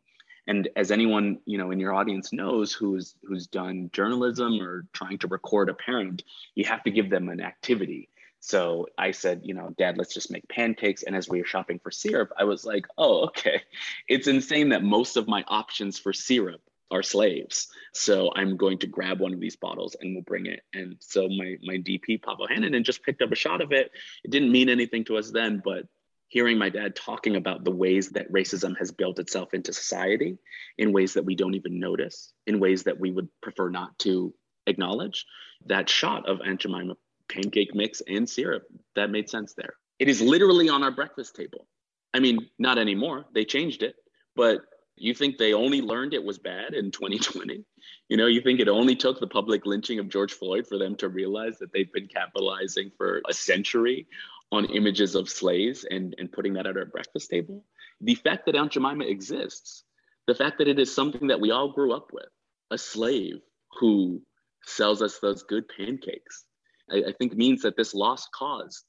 [0.47, 5.19] And as anyone you know in your audience knows who's who's done journalism or trying
[5.19, 6.23] to record a parent,
[6.55, 8.09] you have to give them an activity
[8.41, 11.03] so I said, you know, dad, let's just make pancakes.
[11.03, 13.63] And as we were shopping for syrup, I was like, oh, okay.
[14.09, 17.69] It's insane that most of my options for syrup are slaves.
[17.93, 20.61] So I'm going to grab one of these bottles and we'll bring it.
[20.73, 23.91] And so my my DP, Pablo Hannon, just picked up a shot of it.
[24.25, 25.87] It didn't mean anything to us then, but
[26.29, 30.39] hearing my dad talking about the ways that racism has built itself into society
[30.77, 34.35] in ways that we don't even notice, in ways that we would prefer not to
[34.67, 35.25] acknowledge,
[35.67, 36.95] that shot of Aunt Jemima
[37.29, 38.65] pancake mix and syrup.
[38.97, 39.75] That made sense there.
[39.99, 41.67] It is literally on our breakfast table.
[42.15, 43.27] I mean, not anymore.
[43.35, 43.97] They changed it,
[44.35, 44.63] but
[44.97, 47.65] you think they only learned it was bad in 2020?
[48.09, 50.97] You know, you think it only took the public lynching of George Floyd for them
[50.97, 54.07] to realize that they've been capitalizing for a century
[54.51, 57.65] on images of slaves and, and putting that at our breakfast table?
[58.01, 59.85] The fact that Aunt Jemima exists,
[60.27, 62.29] the fact that it is something that we all grew up with,
[62.71, 63.41] a slave
[63.81, 64.23] who
[64.65, 66.45] sells us those good pancakes,
[66.91, 68.85] I, I think means that this lost cause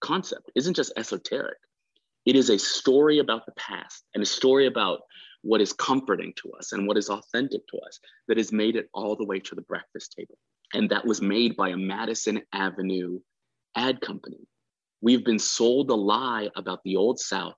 [0.00, 1.58] concept isn't just esoteric.
[2.24, 5.00] It is a story about the past and a story about
[5.42, 8.88] what is comforting to us and what is authentic to us that has made it
[8.92, 10.36] all the way to the breakfast table.
[10.74, 13.20] And that was made by a Madison Avenue
[13.76, 14.46] ad company.
[15.00, 17.54] We've been sold a lie about the Old South,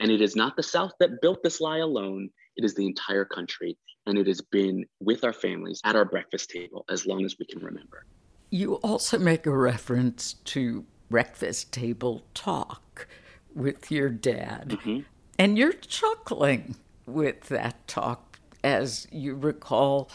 [0.00, 3.24] and it is not the South that built this lie alone, it is the entire
[3.24, 3.76] country.
[4.06, 7.44] And it has been with our families at our breakfast table as long as we
[7.44, 8.04] can remember.
[8.50, 13.06] You also make a reference to breakfast table talk
[13.54, 14.78] with your dad.
[14.80, 15.00] Mm-hmm.
[15.38, 16.76] And you're chuckling
[17.06, 20.10] with that talk as you recall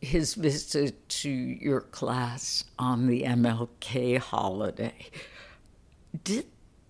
[0.00, 5.10] his visit to your class on the MLK holiday.
[6.22, 6.46] Did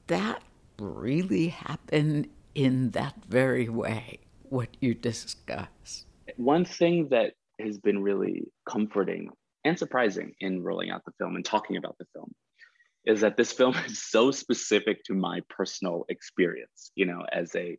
[0.09, 0.43] that
[0.79, 6.05] really happen in that very way, what you discuss?
[6.37, 9.31] One thing that has been really comforting
[9.65, 12.33] and surprising in rolling out the film and talking about the film
[13.07, 17.79] is that this film is so specific to my personal experience, you know, as a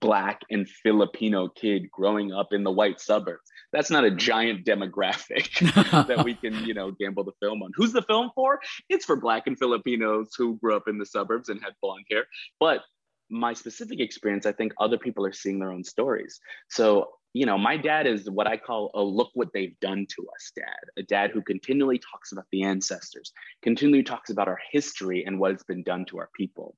[0.00, 3.50] black and Filipino kid growing up in the white suburbs.
[3.72, 7.72] That's not a giant demographic that we can, you know, gamble the film on.
[7.74, 8.60] Who's the film for?
[8.88, 12.24] It's for black and Filipinos who grew up in the suburbs and had blonde hair.
[12.58, 12.80] But
[13.28, 16.38] my specific experience, I think other people are seeing their own stories.
[16.68, 20.26] So you know, my dad is what I call a look what they've done to
[20.34, 25.24] us dad, a dad who continually talks about the ancestors, continually talks about our history
[25.24, 26.76] and what has been done to our people.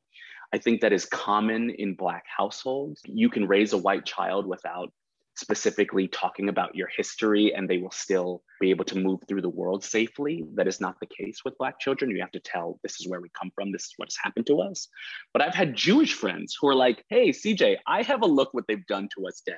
[0.53, 3.03] I think that is common in Black households.
[3.05, 4.93] You can raise a white child without
[5.37, 9.49] specifically talking about your history and they will still be able to move through the
[9.49, 10.45] world safely.
[10.55, 12.11] That is not the case with Black children.
[12.11, 14.61] You have to tell this is where we come from, this is what's happened to
[14.61, 14.89] us.
[15.32, 18.64] But I've had Jewish friends who are like, hey, CJ, I have a look what
[18.68, 19.57] they've done to us, dad.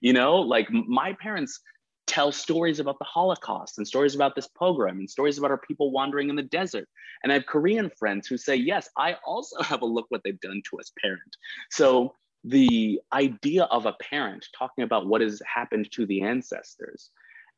[0.00, 1.60] You know, like my parents
[2.06, 5.92] tell stories about the Holocaust and stories about this pogrom and stories about our people
[5.92, 6.88] wandering in the desert.
[7.22, 10.40] And I have Korean friends who say, yes, I also have a look what they've
[10.40, 11.36] done to us parent.
[11.70, 12.14] So
[12.44, 17.10] the idea of a parent talking about what has happened to the ancestors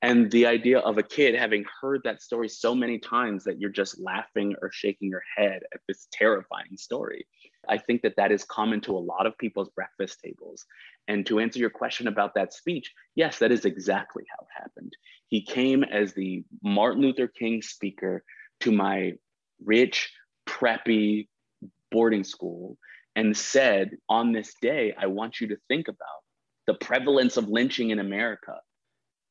[0.03, 3.71] and the idea of a kid having heard that story so many times that you're
[3.71, 7.27] just laughing or shaking your head at this terrifying story.
[7.67, 10.67] I think that that is common to a lot of people's breakfast tables.
[11.09, 14.93] And to answer your question about that speech yes that is exactly how it happened.
[15.29, 18.25] He came as the martin luther king speaker
[18.61, 19.15] to my
[19.65, 20.13] rich
[20.47, 21.29] preppy
[21.91, 22.77] boarding school
[23.17, 26.25] and said, On this day, I want you to think about
[26.67, 28.61] the prevalence of lynching in America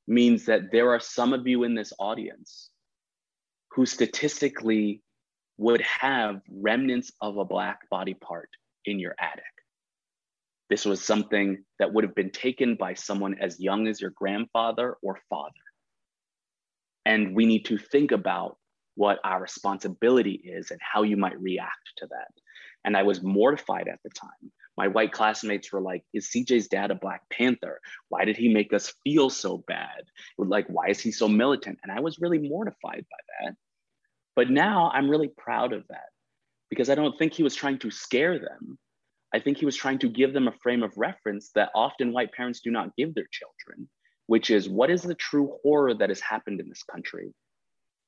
[0.08, 2.70] means that there are some of you in this audience
[3.72, 5.02] who statistically
[5.58, 8.50] would have remnants of a Black body part
[8.86, 9.44] in your attic.
[10.70, 14.98] This was something that would have been taken by someone as young as your grandfather
[15.02, 15.52] or father.
[17.06, 18.58] And we need to think about
[18.96, 22.32] what our responsibility is and how you might react to that.
[22.86, 24.52] And I was mortified at the time.
[24.76, 27.80] My white classmates were like, Is CJ's dad a Black Panther?
[28.10, 30.04] Why did he make us feel so bad?
[30.38, 31.80] Like, why is he so militant?
[31.84, 33.56] And I was really mortified by that.
[34.36, 36.10] But now I'm really proud of that
[36.70, 38.80] because I don't think he was trying to scare them.
[39.34, 42.34] I think he was trying to give them a frame of reference that often white
[42.34, 43.90] parents do not give their children,
[44.28, 47.34] which is what is the true horror that has happened in this country?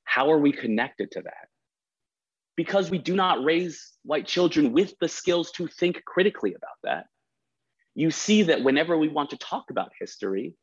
[0.04, 1.48] How are we connected to that?
[2.56, 7.08] Because we do not raise white children with the skills to think critically about that.
[7.96, 10.54] You see that whenever we want to talk about history,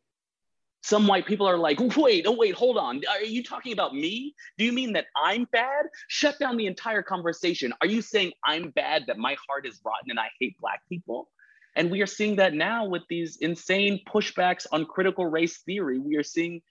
[0.82, 3.00] some white people are like, oh, wait, oh, wait, hold on.
[3.08, 4.34] Are you talking about me?
[4.58, 5.86] Do you mean that I'm bad?
[6.08, 7.72] Shut down the entire conversation.
[7.80, 11.28] Are you saying I'm bad, that my heart is rotten and I hate Black people?
[11.76, 15.98] And we are seeing that now with these insane pushbacks on critical race theory.
[15.98, 16.62] We are seeing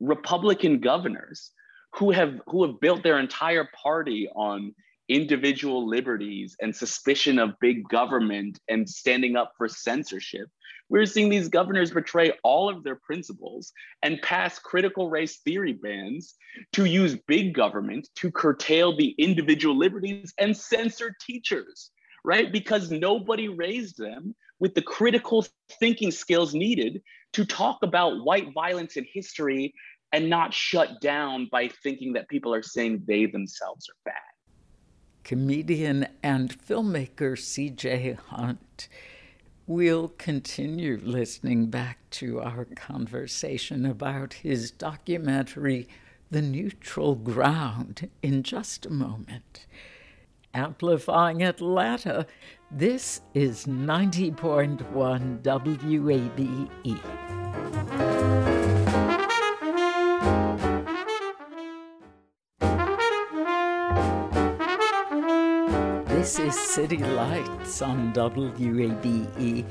[0.00, 1.52] Republican governors
[1.98, 4.74] who have who have built their entire party on
[5.08, 10.48] individual liberties and suspicion of big government and standing up for censorship.
[10.88, 13.72] We're seeing these governors betray all of their principles
[14.02, 16.34] and pass critical race theory bans
[16.72, 21.90] to use big government to curtail the individual liberties and censor teachers,
[22.24, 22.52] right?
[22.52, 25.46] Because nobody raised them with the critical
[25.78, 29.74] thinking skills needed to talk about white violence in history
[30.16, 34.14] and not shut down by thinking that people are saying they themselves are bad.
[35.24, 38.88] Comedian and filmmaker CJ Hunt.
[39.66, 45.86] We'll continue listening back to our conversation about his documentary,
[46.30, 49.66] The Neutral Ground, in just a moment.
[50.54, 52.26] Amplifying Atlanta,
[52.70, 56.96] this is 90.1 WABE.
[66.26, 69.64] This is City Lights on WABE.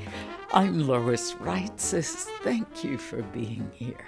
[0.54, 2.24] I'm Lois Reitzes.
[2.44, 4.06] Thank you for being here.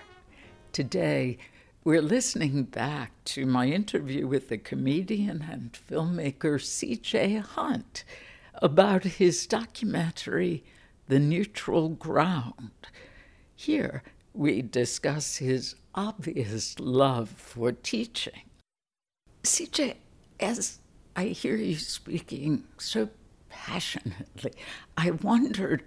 [0.72, 1.36] Today,
[1.84, 8.04] we're listening back to my interview with the comedian and filmmaker CJ Hunt
[8.54, 10.64] about his documentary,
[11.06, 12.70] The Neutral Ground.
[13.54, 18.48] Here, we discuss his obvious love for teaching.
[19.42, 19.96] CJ,
[20.40, 20.78] as
[21.18, 23.08] I hear you speaking so
[23.48, 24.52] passionately.
[24.96, 25.82] I wondered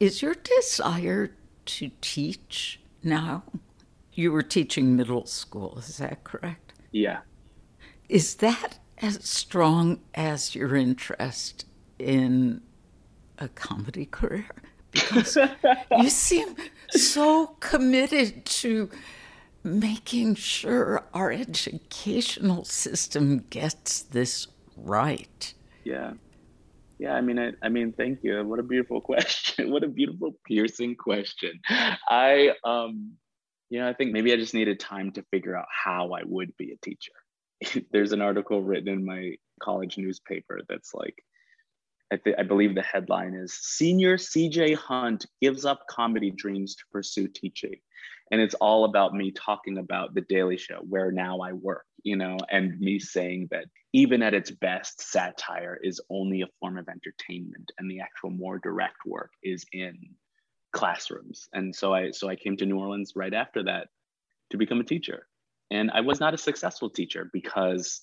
[0.00, 1.36] is your desire
[1.66, 3.44] to teach now?
[4.12, 6.72] You were teaching middle school, is that correct?
[6.90, 7.20] Yeah.
[8.08, 11.64] Is that as strong as your interest
[12.00, 12.62] in
[13.38, 14.50] a comedy career?
[14.90, 15.38] Because
[16.00, 16.56] you seem
[16.90, 18.90] so committed to
[19.64, 25.54] making sure our educational system gets this right.
[25.84, 26.12] Yeah.
[26.98, 28.44] Yeah, I mean, I, I mean, thank you.
[28.44, 29.70] What a beautiful question.
[29.70, 31.60] what a beautiful, piercing question.
[31.68, 33.12] I, um,
[33.70, 36.56] you know, I think maybe I just needed time to figure out how I would
[36.56, 37.12] be a teacher.
[37.92, 41.24] There's an article written in my college newspaper that's like,
[42.12, 46.84] I, th- I believe the headline is Senior CJ Hunt gives up comedy dreams to
[46.92, 47.76] pursue teaching
[48.32, 52.16] and it's all about me talking about the daily show where now i work you
[52.16, 56.88] know and me saying that even at its best satire is only a form of
[56.88, 59.96] entertainment and the actual more direct work is in
[60.72, 61.48] classrooms.
[61.52, 63.88] And so i so i came to new orleans right after that
[64.50, 65.28] to become a teacher.
[65.70, 68.00] And i was not a successful teacher because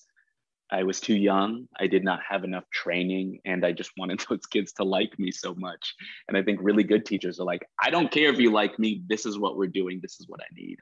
[0.72, 1.66] I was too young.
[1.78, 5.30] I did not have enough training, and I just wanted those kids to like me
[5.30, 5.94] so much.
[6.28, 9.02] And I think really good teachers are like, I don't care if you like me.
[9.08, 10.00] This is what we're doing.
[10.00, 10.78] This is what I need.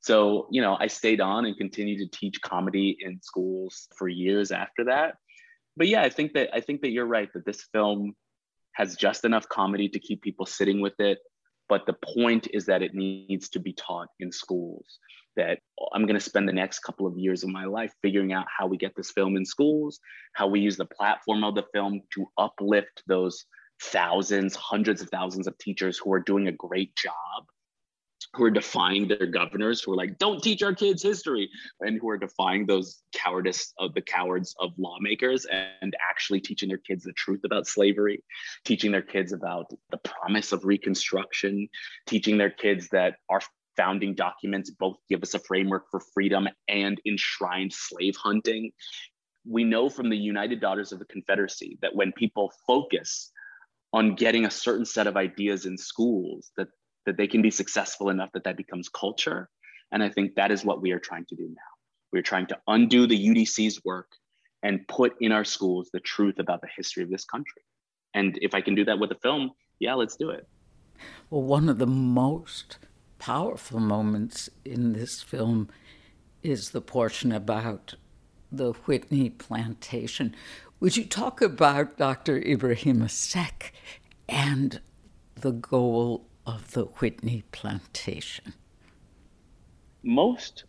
[0.00, 4.52] So, you know, I stayed on and continued to teach comedy in schools for years
[4.52, 5.16] after that.
[5.76, 8.14] But yeah, I think that I think that you're right that this film
[8.72, 11.18] has just enough comedy to keep people sitting with it.
[11.68, 14.98] But the point is that it needs to be taught in schools
[15.36, 15.60] that
[15.92, 18.66] I'm going to spend the next couple of years of my life figuring out how
[18.66, 20.00] we get this film in schools,
[20.34, 23.46] how we use the platform of the film to uplift those
[23.82, 27.44] thousands, hundreds of thousands of teachers who are doing a great job,
[28.34, 31.48] who are defying their governors, who are like, don't teach our kids history,
[31.80, 36.78] and who are defying those cowardice of the cowards of lawmakers and actually teaching their
[36.78, 38.22] kids the truth about slavery,
[38.64, 41.68] teaching their kids about the promise of Reconstruction,
[42.06, 43.40] teaching their kids that our
[43.76, 48.72] founding documents both give us a framework for freedom and enshrined slave hunting.
[49.46, 53.30] We know from the United Daughters of the Confederacy that when people focus
[53.92, 56.68] on getting a certain set of ideas in schools, that,
[57.06, 59.48] that they can be successful enough that that becomes culture.
[59.92, 61.72] And I think that is what we are trying to do now.
[62.12, 64.08] We're trying to undo the UDC's work
[64.62, 67.62] and put in our schools the truth about the history of this country.
[68.14, 70.46] And if I can do that with a film, yeah, let's do it.
[71.30, 72.78] Well, one of the most
[73.26, 75.68] powerful moments in this film
[76.44, 77.96] is the portion about
[78.52, 80.32] the Whitney plantation.
[80.78, 82.36] Would you talk about Dr.
[82.36, 83.72] Ibrahim Seck
[84.28, 84.80] and
[85.34, 88.54] the goal of the Whitney plantation?
[90.04, 90.62] Most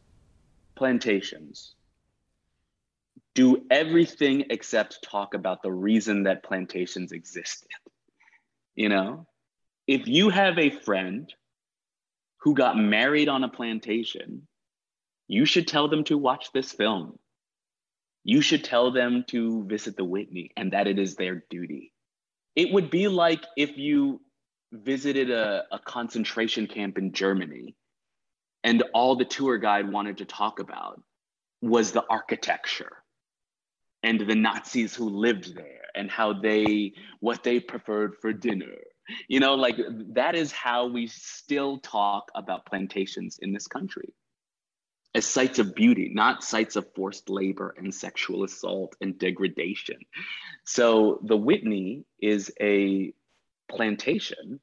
[0.74, 1.76] plantations
[3.36, 7.70] do everything except talk about the reason that plantations existed.
[8.74, 9.28] You know,
[9.86, 11.32] if you have a friend
[12.42, 14.48] who got married on a plantation,
[15.28, 17.18] you should tell them to watch this film.
[18.24, 21.94] You should tell them to visit the Whitney and that it is their duty.
[22.56, 24.22] It would be like if you
[24.72, 27.76] visited a, a concentration camp in Germany
[28.64, 31.02] and all the tour guide wanted to talk about
[31.62, 32.92] was the architecture
[34.04, 38.76] and the Nazis who lived there and how they, what they preferred for dinner
[39.28, 39.78] you know, like
[40.14, 44.14] that is how we still talk about plantations in this country
[45.16, 49.98] as sites of beauty, not sites of forced labor and sexual assault and degradation.
[50.64, 53.14] So the Whitney is a
[53.68, 54.60] plantation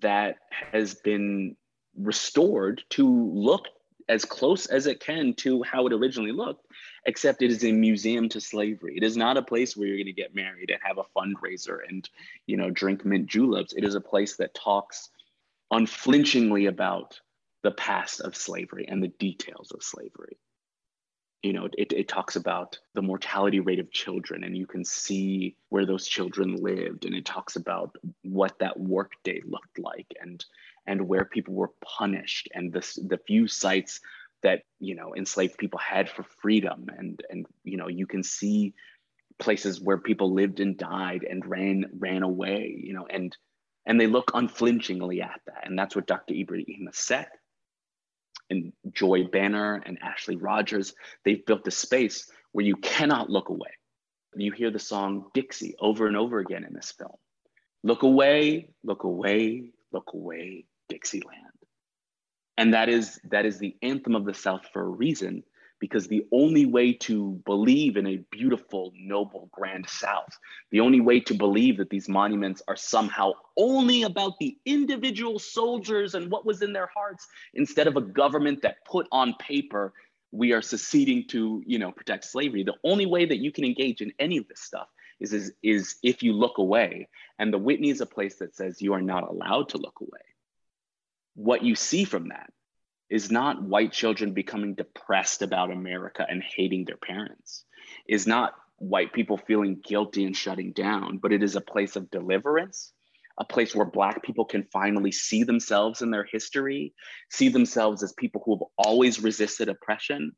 [0.00, 0.36] that
[0.72, 1.56] has been
[1.96, 3.66] restored to look
[4.08, 6.66] as close as it can to how it originally looked,
[7.04, 8.96] except it is a museum to slavery.
[8.96, 11.78] It is not a place where you're going to get married and have a fundraiser
[11.88, 12.08] and,
[12.46, 13.72] you know, drink mint juleps.
[13.72, 15.10] It is a place that talks
[15.70, 17.20] unflinchingly about
[17.62, 20.36] the past of slavery and the details of slavery.
[21.42, 25.56] You know, it, it talks about the mortality rate of children, and you can see
[25.70, 27.04] where those children lived.
[27.04, 30.44] And it talks about what that workday looked like and
[30.86, 34.00] and where people were punished and the, the few sites
[34.42, 36.86] that you know enslaved people had for freedom.
[36.96, 38.74] And and you know you can see
[39.38, 43.36] places where people lived and died and ran ran away you know and
[43.86, 45.66] and they look unflinchingly at that.
[45.66, 47.30] And that's what dr ibrahim Seck
[48.50, 53.70] and joy banner and ashley rogers they've built a space where you cannot look away.
[54.34, 57.16] You hear the song dixie over and over again in this film.
[57.82, 61.51] Look away look away look away Dixieland.
[62.62, 65.42] And that is that is the anthem of the South for a reason,
[65.80, 70.38] because the only way to believe in a beautiful, noble, grand South,
[70.70, 76.14] the only way to believe that these monuments are somehow only about the individual soldiers
[76.14, 79.92] and what was in their hearts, instead of a government that put on paper
[80.30, 82.62] we are seceding to, you know, protect slavery.
[82.62, 84.86] The only way that you can engage in any of this stuff
[85.18, 87.08] is, is, is if you look away.
[87.40, 90.31] And the Whitney is a place that says you are not allowed to look away.
[91.34, 92.52] What you see from that
[93.08, 97.64] is not white children becoming depressed about America and hating their parents,
[98.06, 102.10] is not white people feeling guilty and shutting down, but it is a place of
[102.10, 102.92] deliverance
[103.38, 106.92] a place where Black people can finally see themselves in their history,
[107.30, 110.32] see themselves as people who have always resisted oppression,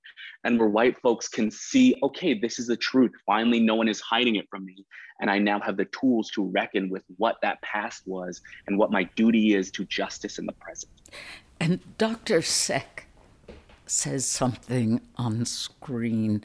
[0.45, 3.13] and where white folks can see, okay, this is the truth.
[3.27, 4.85] Finally, no one is hiding it from me.
[5.21, 8.91] And I now have the tools to reckon with what that past was and what
[8.91, 10.91] my duty is to justice in the present.
[11.61, 12.43] And Dr.
[12.43, 13.07] Seck
[13.87, 16.43] says something on screen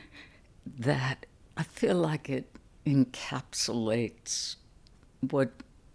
[0.65, 1.25] that
[1.57, 4.55] I feel like it encapsulates
[5.21, 5.51] what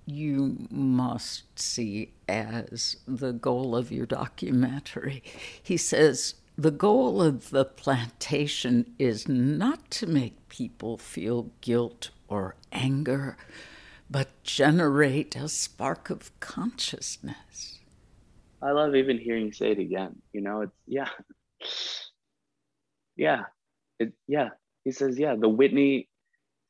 [0.06, 5.22] you must see as the goal of your documentary.
[5.62, 12.54] He says the goal of the plantation is not to make people feel guilt or
[12.72, 13.36] anger,
[14.10, 17.80] but generate a spark of consciousness.
[18.62, 20.22] I love even hearing you say it again.
[20.32, 21.08] You know, it's yeah.
[23.16, 23.44] Yeah.
[24.00, 24.48] It yeah.
[24.82, 26.08] He says, yeah, the Whitney,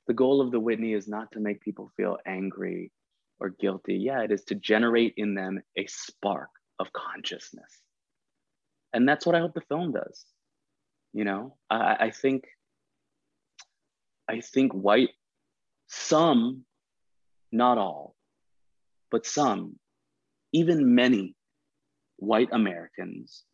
[0.07, 2.93] the goal of the Whitney is not to make people feel angry
[3.41, 3.97] or guilty.
[3.97, 7.80] Yeah, it is to generate in them a spark of consciousness.
[8.93, 10.24] And that's what I hope the film does.
[11.12, 12.45] You know, I, I think,
[14.28, 15.11] I think white,
[15.89, 16.64] some,
[17.53, 18.14] not all,
[19.11, 19.78] but some,
[20.53, 21.37] even many
[22.16, 23.45] white Americans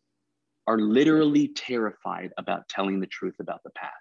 [0.67, 3.93] are literally terrified about telling the truth about the past.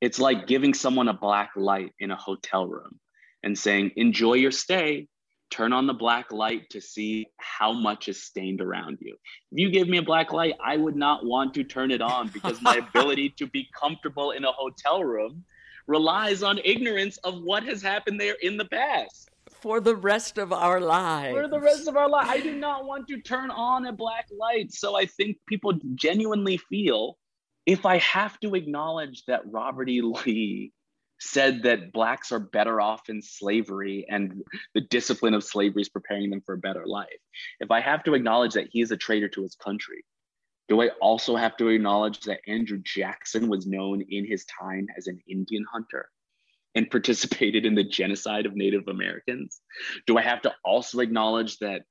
[0.00, 3.00] It's like giving someone a black light in a hotel room
[3.42, 5.06] and saying, enjoy your stay.
[5.50, 9.16] Turn on the black light to see how much is stained around you.
[9.50, 12.28] If you give me a black light, I would not want to turn it on
[12.28, 15.44] because my ability to be comfortable in a hotel room
[15.86, 19.30] relies on ignorance of what has happened there in the past.
[19.50, 21.34] For the rest of our lives.
[21.34, 22.28] For the rest of our life.
[22.28, 24.72] I do not want to turn on a black light.
[24.72, 27.16] So I think people genuinely feel
[27.64, 30.00] if I have to acknowledge that Robert E.
[30.00, 30.72] Lee
[31.20, 34.42] said that blacks are better off in slavery and
[34.74, 37.08] the discipline of slavery is preparing them for a better life.
[37.60, 40.04] If I have to acknowledge that he is a traitor to his country,
[40.68, 45.06] do I also have to acknowledge that Andrew Jackson was known in his time as
[45.06, 46.08] an Indian hunter
[46.74, 49.60] and participated in the genocide of Native Americans?
[50.06, 51.82] Do I have to also acknowledge that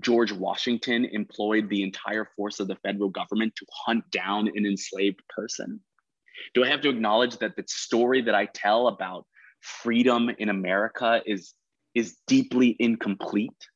[0.00, 5.20] George Washington employed the entire force of the federal government to hunt down an enslaved
[5.28, 5.80] person?
[6.54, 9.26] Do I have to acknowledge that the story that I tell about
[9.60, 11.54] freedom in America is,
[11.94, 13.68] is deeply incomplete?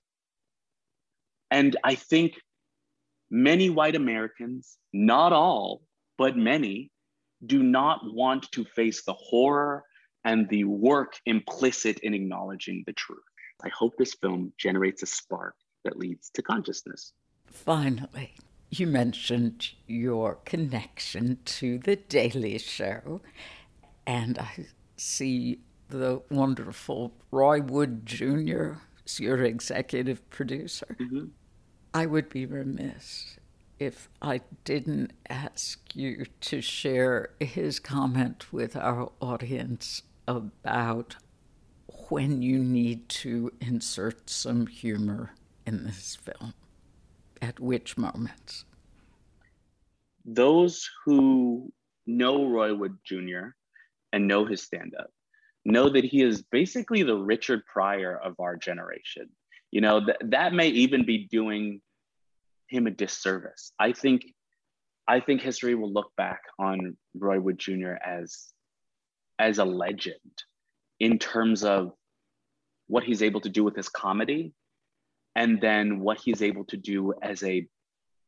[1.51, 2.35] And I think
[3.31, 5.83] many white Americans, not all,
[6.17, 6.91] but many,
[7.47, 9.85] do not want to face the horror
[10.25, 13.21] and the work implicit in acknowledging the truth.
[13.63, 15.55] I hope this film generates a spark
[15.85, 17.13] that leads to consciousness.
[17.47, 18.35] Finally,
[18.71, 23.21] you mentioned your connection to The Daily Show,
[24.07, 24.67] and I
[24.97, 28.73] see the wonderful Roy Wood Jr.
[29.05, 30.97] as your executive producer.
[31.01, 31.27] Mm-hmm.
[31.95, 33.39] I would be remiss
[33.79, 41.17] if I didn't ask you to share his comment with our audience about
[42.11, 46.55] when you need to insert some humor in this film
[47.41, 48.65] at which moments?
[50.25, 51.73] Those who
[52.07, 53.49] know Roy Wood Jr.
[54.13, 55.11] and know his stand up
[55.65, 59.29] know that he is basically the Richard Pryor of our generation.
[59.71, 61.81] You know, th- that may even be doing
[62.69, 63.73] him a disservice.
[63.79, 64.25] I think
[65.07, 67.95] I think history will look back on Roy Wood Jr.
[68.05, 68.53] as
[69.39, 70.43] as a legend
[71.01, 71.93] in terms of
[72.89, 74.53] what he's able to do with his comedy
[75.35, 77.67] and then what he's able to do as a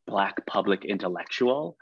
[0.07, 1.76] Black public intellectual,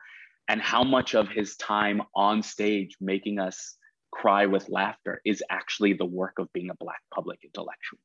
[0.48, 3.76] and how much of his time on stage making us
[4.10, 8.00] cry with laughter is actually the work of being a Black public intellectual.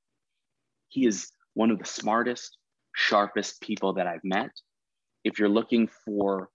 [0.89, 2.57] He is one of the smartest,
[2.95, 4.51] sharpest people that I've met.
[5.23, 6.49] If you're looking for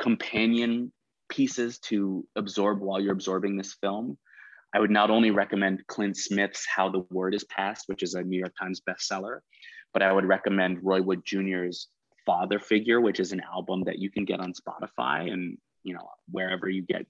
[0.00, 0.92] companion
[1.28, 4.18] pieces to absorb while you're absorbing this film,
[4.74, 8.22] I would not only recommend Clint Smith's How the Word is Passed, which is a
[8.22, 9.40] New York Times bestseller,
[9.92, 11.88] but I would recommend Roy Wood Jr.'s
[12.26, 16.08] Father Figure, which is an album that you can get on Spotify and you know
[16.30, 17.06] wherever you get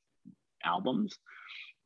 [0.64, 1.18] albums.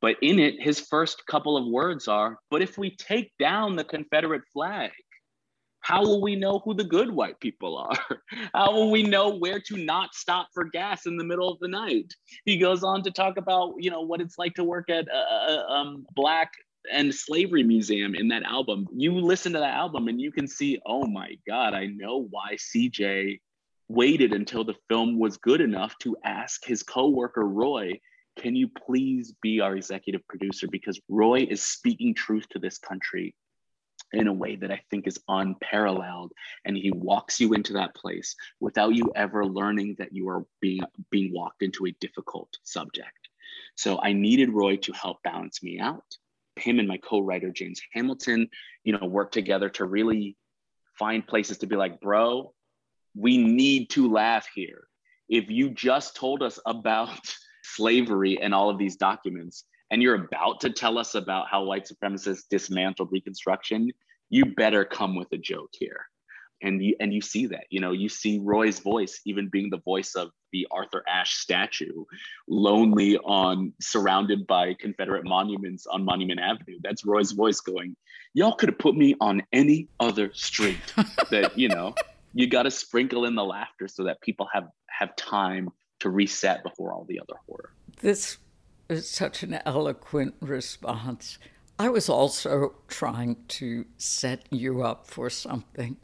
[0.01, 3.85] But in it, his first couple of words are, "But if we take down the
[3.85, 4.93] Confederate flag,
[5.81, 8.19] How will we know who the good white people are?
[8.55, 11.69] How will we know where to not stop for gas in the middle of the
[11.69, 12.13] night?
[12.45, 15.65] He goes on to talk about, you know, what it's like to work at a,
[15.71, 16.51] um, black
[16.93, 18.87] and slavery museum in that album.
[18.95, 22.57] You listen to that album and you can see, oh my God, I know why
[22.57, 23.41] CJ
[23.89, 28.01] waited until the film was good enough to ask his coworker Roy,
[28.39, 30.67] can you please be our executive producer?
[30.71, 33.35] Because Roy is speaking truth to this country
[34.13, 36.33] in a way that I think is unparalleled.
[36.65, 40.83] And he walks you into that place without you ever learning that you are being,
[41.11, 43.11] being walked into a difficult subject.
[43.75, 46.05] So I needed Roy to help balance me out.
[46.57, 48.49] Him and my co-writer James Hamilton,
[48.85, 50.37] you know, work together to really
[50.99, 52.53] find places to be like, bro,
[53.15, 54.87] we need to laugh here.
[55.29, 57.19] If you just told us about
[57.65, 61.89] slavery and all of these documents, and you're about to tell us about how white
[61.89, 63.91] supremacists dismantled Reconstruction,
[64.31, 66.07] you better come with a joke here.
[66.63, 69.81] And you and you see that, you know, you see Roy's voice even being the
[69.81, 72.05] voice of the Arthur Ashe statue,
[72.49, 76.79] lonely on surrounded by Confederate monuments on Monument Avenue.
[76.83, 77.95] That's Roy's voice going,
[78.33, 80.79] Y'all could have put me on any other street.
[81.31, 81.95] that, you know,
[82.33, 85.69] you gotta sprinkle in the laughter so that people have have time
[86.01, 87.73] to reset before all the other horror.
[88.01, 88.39] This
[88.89, 91.39] is such an eloquent response.
[91.79, 95.99] I was also trying to set you up for something.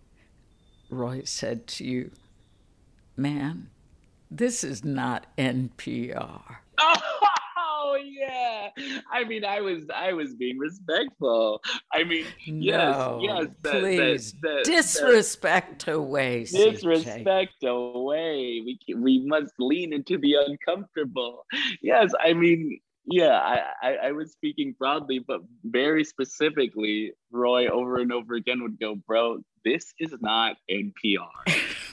[0.91, 2.11] Roy said to you,
[3.17, 3.69] Man,
[4.37, 6.43] this is not NPR.
[7.85, 8.69] Oh yeah.
[9.11, 11.61] I mean, I was I was being respectful.
[11.93, 13.49] I mean, no, yes.
[13.63, 16.45] The, please, the, the, disrespect away.
[16.45, 17.69] Disrespect CJ.
[17.69, 18.63] away.
[18.65, 21.45] We we must lean into the uncomfortable.
[21.83, 27.99] Yes, I mean, yeah, I, I, I was speaking broadly, but very specifically, Roy over
[27.99, 31.29] and over again would go, "Bro, this is not NPR.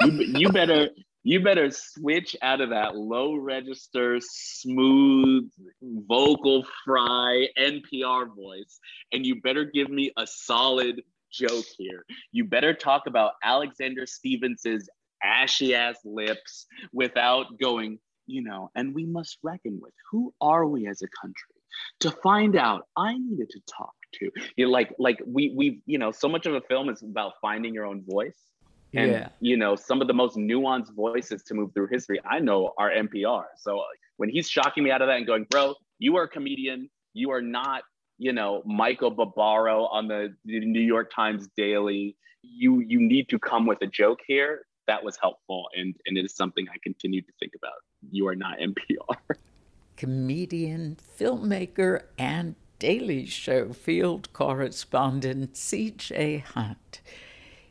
[0.05, 0.89] you, you better
[1.23, 5.49] you better switch out of that low register, smooth,
[5.81, 8.79] vocal fry NPR voice,
[9.11, 11.01] and you better give me a solid
[11.31, 12.05] joke here.
[12.31, 14.89] You better talk about Alexander Stephens's
[15.23, 20.87] ashy ass lips without going, you know, and we must reckon with who are we
[20.87, 21.55] as a country?
[22.01, 25.97] To find out, I needed to talk to you know, like like we we you
[25.97, 28.48] know so much of a film is about finding your own voice
[28.93, 29.29] and yeah.
[29.39, 32.89] you know some of the most nuanced voices to move through history i know are
[32.89, 33.83] npr so uh,
[34.17, 36.89] when he's shocking me out of that and going bro you are a comedian.
[37.13, 37.83] You are not
[38.17, 42.15] you know michael barbaro on the new york times daily.
[42.41, 44.65] You you need to come with a joke here.
[44.87, 47.79] That was helpful and and it is something i continue to think about.
[48.09, 49.17] You are not npr
[49.97, 57.01] comedian filmmaker and daily show field correspondent cj hunt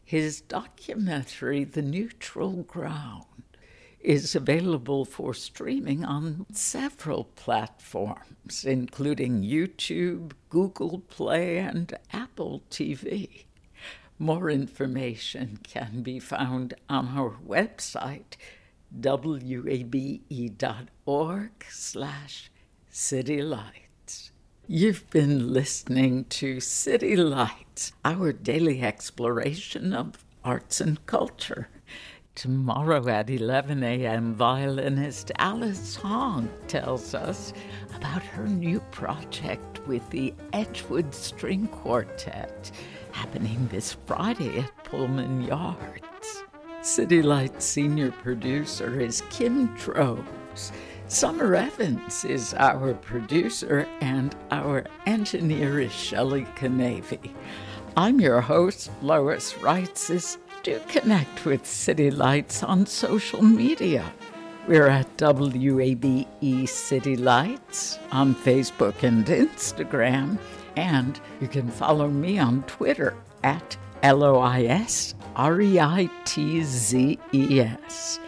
[0.08, 3.26] his documentary, The Neutral Ground,
[4.00, 13.44] is available for streaming on several platforms, including YouTube, Google Play, and Apple TV.
[14.18, 18.38] More information can be found on our website,
[18.90, 19.90] wabe.org
[21.68, 22.50] slash
[22.90, 23.87] citylight.
[24.70, 31.68] You've been listening to City Lights, our daily exploration of arts and culture.
[32.34, 37.54] Tomorrow at 11 a.m., violinist Alice Hong tells us
[37.96, 42.70] about her new project with the Edgewood String Quartet,
[43.12, 46.44] happening this Friday at Pullman Yards.
[46.82, 50.72] City Lights senior producer is Kim Drobes.
[51.08, 57.32] Summer Evans is our producer, and our engineer is Shelley Canavy.
[57.96, 60.36] I'm your host, Lois Reitzes.
[60.62, 64.04] Do connect with City Lights on social media.
[64.66, 70.38] We're at WABE City Lights on Facebook and Instagram,
[70.76, 76.10] and you can follow me on Twitter at L O I S R E I
[76.26, 78.20] T Z E S.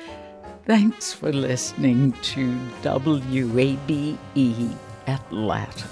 [0.67, 5.89] Thanks for listening to WABE Atlanta.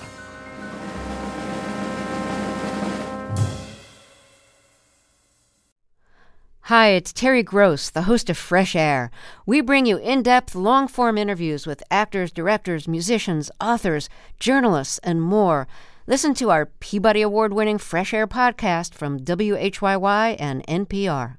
[6.62, 9.10] Hi, it's Terry Gross, the host of Fresh Air.
[9.46, 15.22] We bring you in depth, long form interviews with actors, directors, musicians, authors, journalists, and
[15.22, 15.66] more.
[16.06, 21.38] Listen to our Peabody Award winning Fresh Air podcast from WHYY and NPR.